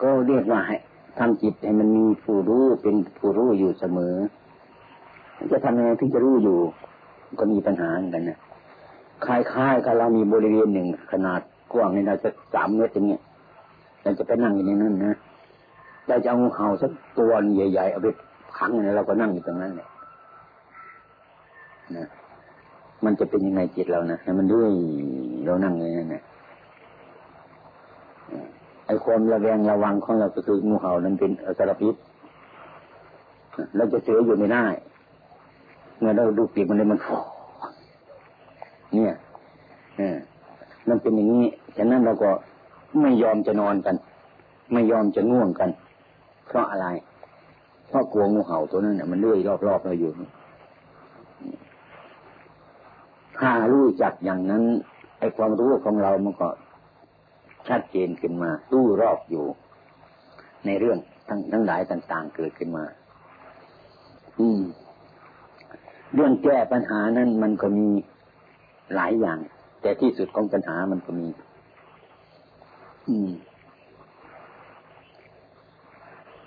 [0.02, 0.76] ก็เรียกว่าให้
[1.20, 4.16] ทำจิตให้มันมีผู้รู้เป็นผู้รู้อยู่เสมอ
[5.52, 6.58] จะทำยังไงที่จะรู้อยู่
[7.40, 8.38] ก็มีปัญหาเหมือนกันนะ
[9.26, 11.42] คล้ายๆกับเรามีบริเวณหนึ่งขนาด
[11.74, 13.22] กว้างในเราจะสามเมตรอย่างเงี้ย
[14.04, 15.16] เราจะไปนั่งอยู่ในนั้นนะ
[16.08, 18.08] เราจะเอางูเห่าสักตัวใหญ่ๆเอาไป
[18.58, 19.88] ขังเนี่ยเราก็นั่งอยู่ตรงนั้นเนี่ย
[21.96, 22.08] นะ
[23.06, 24.72] มันจะเป็นยังไงจิตเรานะให้มันด้วย
[25.46, 26.01] เรานั่งเลยนะ
[28.92, 31.96] อ้ความระแวงระวังของเราก็คืองูเห่านั้นเป็นอสรพิษ
[33.76, 34.66] เราจะเสืออยู่ไม่ได้
[36.00, 37.20] เมื่อเราดูปีกมันเลยมันฟอ
[38.94, 39.16] เนี่ย
[40.90, 41.46] มันเป็นอย่างนี้
[41.78, 42.30] ฉะนั้นเราก็
[43.02, 43.96] ไม่ยอมจะนอนกัน
[44.74, 45.70] ไม่ยอมจะง่วงกัน
[46.48, 46.88] เพราะอะไร
[47.88, 50.12] เพราะกลัวงูเห่าตัวนั้นเนี่ยมันเลื่อยรอบๆเราอยู่
[53.38, 54.64] ถ้ารู้จักอย่างนั้น
[55.20, 56.50] ไอ้ความรู้ของเรามันก็
[57.70, 59.46] ชัดเจนขึ้นมา รู้รอบอยู่
[60.66, 60.98] ในเรื่อง
[61.28, 62.86] ทั้งทั้งหลายต่าง ๆ เกิดขึ้นมา
[64.40, 64.62] อืม
[66.16, 67.88] เรื่องแก้ปัญหานั้นมันก็มี
[68.96, 69.40] หลายอย่าง
[69.82, 71.28] แต่ที่สุดของปัญหามันก็มี
[73.10, 73.32] อืม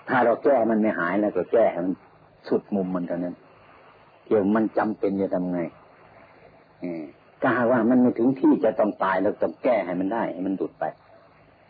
[0.09, 1.95] ถ้าเราแก้มันไม่หายแล้วก็แก้มัน
[2.49, 3.35] สุดมุมมันเท่านั้น
[4.27, 5.61] เกี่ยวมันจำเป็นจะทำไง
[7.43, 10.85] ถ้าว่ามันไม่ถึงที่จะต้องตายเราต้องแก้ให้มันได้ให้มันดุดไป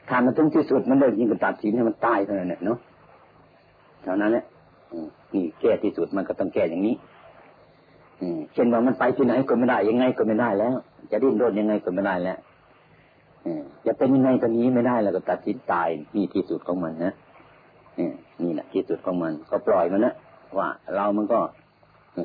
[0.08, 2.78] ถ้ามันถึงที่สุดมันเลยยิงกับตัดสินให้มันตายเท่านั้นเนาะ
[4.02, 4.44] เท่านั้นแหละ
[5.34, 6.94] นี่แก้ที่สุดมันก็ต้องแก้อย่างนี้
[8.52, 10.74] เช่นว่ามันไปที่ไหนก็ไม่ได้ ยังไงก็ไม่ได้แล้ว
[11.10, 12.38] จะดิ้นรนยังไงก็ไม่ได้แล้ว
[13.86, 17.12] จะเป็นยังไงก็นี้ไม่ได้แล้วก็ตัดสินตายนี่ที่สุดของมันนะ
[18.42, 20.14] นี่แหละที่สุดของมัน ก็ปล่อยมันนะ
[20.58, 21.40] ว่า เรามันก็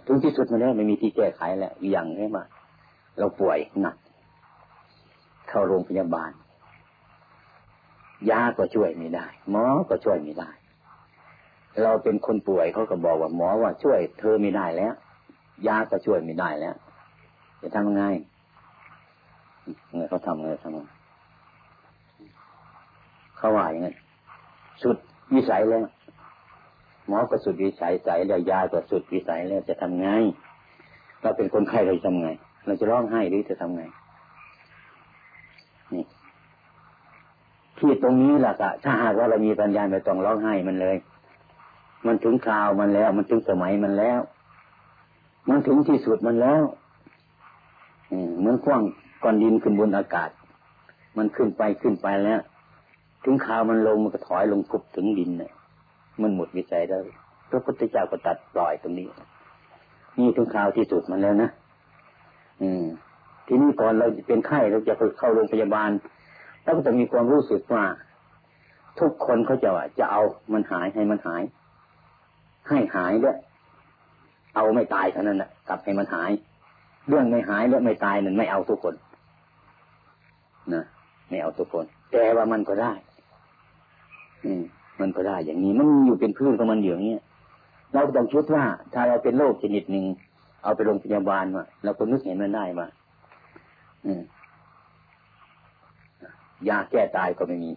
[0.08, 2.44] ถึงที่สุดมันแล้วไม่มีที่แก้ไขแล้วอย่างนี้มา
[3.20, 3.96] เราป่วยหนัก
[5.50, 6.32] เข้าโรงพยาบาล
[8.32, 10.50] ยาก็ช่วยไม่ได้ หมอก็ช่วยไม่ได้
[11.84, 14.94] เราเป็นคนป่วยเขาก็บอกว่าหมอว่าช่วยเธอไม่ได้แล้ว
[15.68, 16.76] ยาก็ช่วยไม่ได้แล้ว
[17.62, 18.06] จะทำยังไง
[19.90, 20.82] เงเขาทำไงทำไง
[23.38, 23.88] เขาว่าอย่างไง
[24.84, 24.98] สุด
[25.36, 25.82] วิสัยแล้ว
[27.08, 30.10] หมอก็สุดวิสัยใสแล้วยาก็สุดวิสัยแล้วจะทำไง
[31.22, 32.30] เราเป็นคนไข้เราจะทำไง
[32.66, 33.84] เราจะร้องไห้หรือจะทำไง
[35.94, 36.04] นี่
[37.80, 40.96] ที่ตรงนี้แหละก็ถ้าหากว่าเรามีปัญญาไม่ต้องร้องไห้มันเลย
[42.06, 44.20] มันถึงคราวมันแล้ว มันถึงสมัยมันแล้ว
[45.50, 46.64] มันถึงที่สุดมันแล้ว
[48.40, 48.82] เหมือนกว้าง
[49.24, 50.30] ก้อนดินขึ้นบนอากาศ
[51.18, 52.40] มันขึ้นไปขึ้นไปแล้ว
[53.24, 55.52] ถึงข่าวมันลงมันก็ถอยลงกุบถึงดินเนี่ย
[56.22, 57.02] มันหมดวิสัยแล้ว
[57.50, 59.08] พระพุทธเจ้าก็ตัดปล่อยตรงนี้
[60.18, 61.50] นี่ถึงข่าวที่สุดมันแล้วนะ
[62.62, 62.86] อืม
[63.48, 65.90] ทีนี้ก่อนเราเป็นไข้เราจะเข้าโรงพยาบาล
[66.70, 67.84] เราก็จะมีความรู้สึกว่า
[69.00, 70.22] ทุกคนเขาจะว่าจะเอา
[70.54, 71.44] มันหายให้มันหาย
[72.70, 73.38] ให้หายด้วย
[74.56, 76.32] เอาไม่ตายเท่านั้นแหละกลับให้มันหาย
[77.08, 78.96] เรื่องไม่หายเรื่องไม่ตายนั่นไม่เอาทุกคน
[80.74, 80.84] นะ
[81.30, 82.94] ไม่เอาทุกคน แต่ว่ามันก็ได้
[84.46, 84.64] อืม
[85.02, 87.16] มันก็ได้อย่างนี้ มันอยู่เป็นพื้นของมันอย่างนี้
[87.94, 88.64] เราต้องคิดว่า
[88.94, 90.06] ถ้าเราเป็นโรคชนิดหนึ่ง
[90.64, 92.88] เอาไปโรงพยาบาลมาเราก็นึกเห็นมันได้ว่า
[94.06, 94.22] อืม
[96.68, 97.72] ยาแก้ตายก็ไม่มี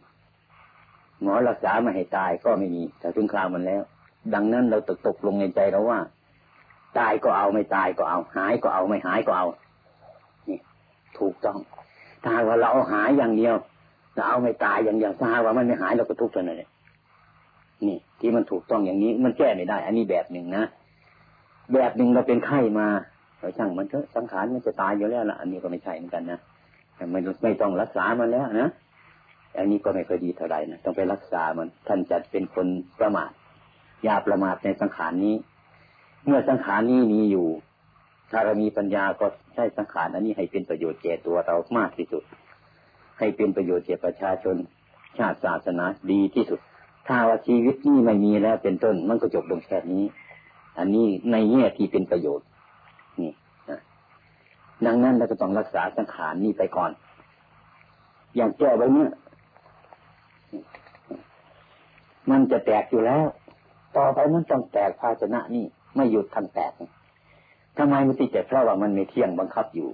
[1.22, 3.82] หมอรักษาไม่ให้ตายก็ไม่มีแต่ถึงคราวมันแล้ว
[4.34, 5.98] ดังนั้นเราตกตกลงในใจเราว่า
[6.98, 9.46] ตายก็เอาไม่ตายก็เอา หายก็เอาไม่หายก็เอา
[10.48, 10.58] นี่
[11.18, 11.58] ถูกต้อง
[12.24, 13.54] ถ้าว่าเราเอาหายอย่างเดียว
[14.14, 16.68] เราเอาไม่ตายอย่างเดียวถ้าว่ามันไม่หายเราก็ทุกข์กันเลย
[17.88, 20.64] นี่ ที่มันถูกต้องอย่างนี้มันแก้ไม่ได้ อันนี้แบบหนึ่งนะ
[21.74, 22.86] แบบหนึ่งเราเป็นไข้มา
[23.38, 26.38] เราช่างมันเถอะสังขารมันจะตายอยู่แล้วละอันนี้ก็ไม่ใช่เหมือนกันนะ
[26.96, 28.70] ไม่ไม่ต้องรักษามันแล้วนะ
[29.56, 32.66] อันนี้ก็ไม่ค่อยดีเท่าไหร่นะต้องไปรักษามัน ท่านจะเป็นคน
[33.00, 33.30] ประมาท
[34.06, 35.36] ยาประมาทในสังขารนี้
[36.26, 37.48] เมื่อสังขารนี้มีอยู่
[38.30, 42.22] ถ้าเรามีปัญญาก็ใช้สังขารอันนี้ให้เป็นประโยชน์แก่ตัวเรามากที่สุด
[43.18, 44.56] ให้เป็นประโยชน์แก่ประชาชน
[45.18, 46.60] ชาติศาสนาดีที่สุด
[47.06, 50.04] ถ้าว่าชีวิตนี้ไม่มีแล้วเป็นต้นมันก็จบลงแค่นี้
[50.78, 52.46] อันนี้ในแง่ที่เป็นประโยชน์
[53.20, 53.32] นี่
[54.86, 56.90] ดังนั้นเราก็ต้องรักษาสังขารนี้ไปก่อน
[58.36, 59.10] อย่างแก้ไว้เนี่ย
[62.30, 63.24] มันจะแตกอยู่แล้ว
[63.96, 65.64] ต่อไปมันต้องแตกภาชนะนี่
[65.96, 66.72] ไม่หยุดทันแตก
[67.78, 69.88] ทำไมมันติดแต่เพราะว่ามันไม่เที่ยงบังคับอยู่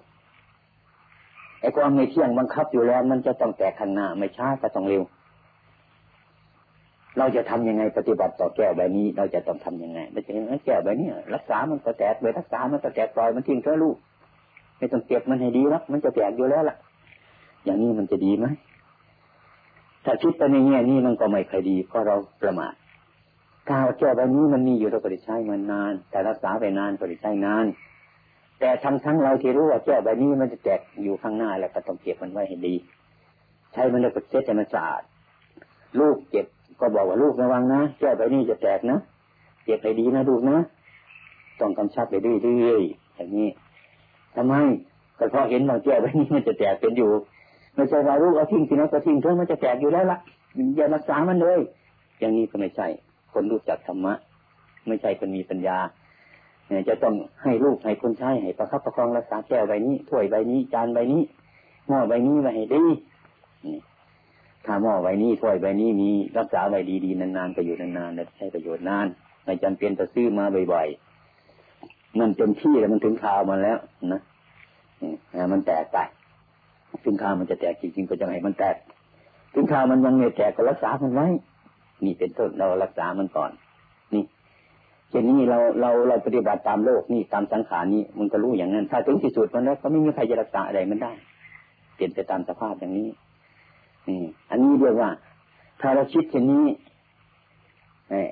[1.61, 5.03] ไอ้ความไม่เที่ยงบังคับอยู่แล้ว มันจะต้องแตกข้างหน้าไม่ช้าก็ต้องเร็ว
[7.19, 13.97] เราจะทำยังไงปฏิบัติต่อแก้วใบนี้ เราจะต้องทํำยังไงเราจะยังไงแก้วใบนี้รักษามันก็แตกไปรักษามันก็แตกปล่อยมันทิ้งเถอะลูก
[14.79, 16.77] ไม่ต้องเก็บมันให้ดีแล้วมันจะแตกอยู่แล้วล่ะ
[17.65, 18.47] อย่างนี้มันจะดีไหม
[20.05, 22.75] ถ้าคิดไปในแง่นี้มันก็ไม่ค่อยดีเพราะเราประมาท
[23.71, 27.67] กาวแก้วใบนี้มันมีอยู่เราก็ได้ใช้มันนาน แต่รักษาไปนานก็ได้ใช้นาน
[28.61, 32.75] แต่ทั้งทั้งเราที่รู้ว่าแก้วใบนี้มันจะแตกอยู่ข้างหน้าแล้วก็ต้องเก็บมันไว้ให้ดี
[33.73, 35.03] ใช้มันแล้วก็เช็ดให้มันสะอาด
[36.01, 36.47] ลูกเจ็บ
[36.81, 38.99] ก็บอกว่าลูกระวังนะแก้วใบนี้จะแตกนะ
[39.65, 40.59] เก็บให้ดีนะลูกนะ
[41.61, 42.33] ต้องกำชับไปเรื่
[42.75, 43.49] อยๆอย่างนี้
[44.37, 44.55] ทำไม
[45.19, 47.11] ก็เพราะเห็นว่าแก้วใบนี้มันจะแตกเป็นอยู่
[47.75, 50.19] ไม่ใช่ว่าลูกเอาทิ้งทีนั้นก็ทิ้งเถอะมันจะแตกอยู่แล้วละ
[50.77, 51.59] อย่ารักษามันเลย
[52.19, 52.87] อย่างนี้ก็ไม่ใช่
[53.33, 54.15] คนรู้จักธรรมะ
[54.89, 55.79] ไม่ใช่คนมีปัญญา
[56.69, 61.23] เนี่ยจะต้องให้ลูกให้คนใช้ให้ประคับประคองรักษาแก้วใบนี้ถ้วยใบนี้จานใบนี้
[61.89, 62.85] หม้อใบนี้ไว้ให้ดี
[64.67, 69.07] ถ้าหม้อใบนี้ถ้วยใบนี้มีรักษาไว้ดีๆนานๆประโยชน์นานๆใช้ประโยชน์นาน
[69.45, 71.08] ไม่จำเป็นจะซื้อมาบ่อยๆ
[72.19, 73.79] มันเต็มที่แล้วมันถึงข่าวมาแล้ว
[74.13, 74.21] นะ
[75.53, 75.99] มันแตกไป
[77.05, 78.77] ถึงข่าวมันจะแตกจริงๆก็จะให้มันแตก
[79.55, 81.27] ถึงข่าวมันยังไม่แตกก็รักษามันไว้
[82.05, 83.51] นี่เป็นต้นเรารักษามันก่อน
[84.15, 84.25] นี่
[85.11, 91.13] เช่นนี้เราเราเราปฏิบัติตามโลกนี่ตามสังขารนี้มันก็รู้อย่างนั้น ถ้าถึงที่สุดมันแล้วก็ไม่มีใครจะรักษาอะไรมันได้
[91.95, 93.09] เปลี่ยนไปตามสภาพอย่างนี้
[94.09, 95.11] นี่อันนี้เรียกว่า
[95.81, 96.67] ถ้าเราคิดเช่นนี้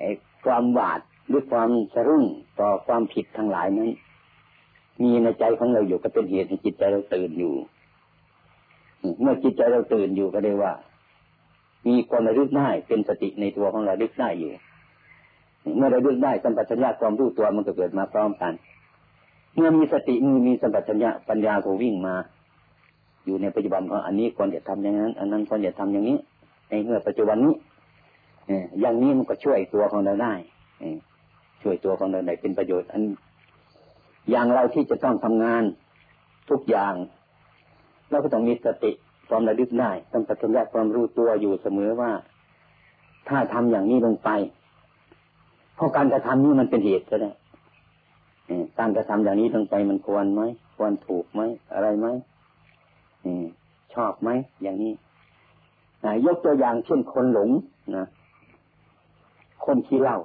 [0.01, 0.11] ไอ้
[0.45, 2.23] ความหวาด หรือความสะรุ่ง
[2.59, 3.91] ต่อความผิดทั้งหลายนั้น
[5.01, 7.53] มีในใจของเราอยู่ก็เป็นเหตุให้จิตใจเราตื่นอยู่
[9.21, 10.73] เมื่อจิตใจเราตื่นอยู่ก็เรียกว่า
[11.87, 14.51] มีความระลึกได้เป็นสติในตัวของเราลึกได้อยู่
[15.77, 18.53] เมื่อเราลึกได้สัมปชัญญะความรู้ตัวมันก็เกิดมาพร้อมกัน
[19.55, 22.15] เมื่อมีสติมือมีสัมปชัญญะปัญญาก็วิ่งมา
[23.25, 26.17] อยู่ในปัจจุบันว่าอันนี้ควรจะทำอย่างนั้น อันนั้นควรจะทำอย่างนี้
[26.69, 27.55] ในเมื่อปัจจุบันนี้
[28.79, 30.33] อย่างนี้มันก็ช่วยตัวของเราได้
[31.61, 33.03] ช่วยตัวของเราได้เป็นประโยชน์อัน
[34.29, 35.63] อย่างเราที่จะต้องทำงาน
[36.49, 36.93] ทุกอย่าง
[38.09, 38.91] เราก็ต้องมีสติ
[39.29, 42.11] ความระลึกได้ต้องปัจจัยความรู้ตัวอยู่เสมอว่า
[43.29, 44.29] ถ้าทำอย่างนี้ลงไป
[45.75, 47.31] เพราะการกระทำนี้มันเป็นเหตุก็ได้
[48.79, 50.41] การกระทำอย่างนี้ลงไปมันควรไหม
[50.75, 51.41] ควรถูกไหม
[51.73, 52.07] อะไรไหม
[53.93, 54.29] ชอบไหม
[54.61, 54.93] อย่างนี้
[56.25, 57.49] ยกตัวอย่างเช่นคนหลง
[57.95, 58.05] นะ
[59.65, 60.17] คนขี้เหล้า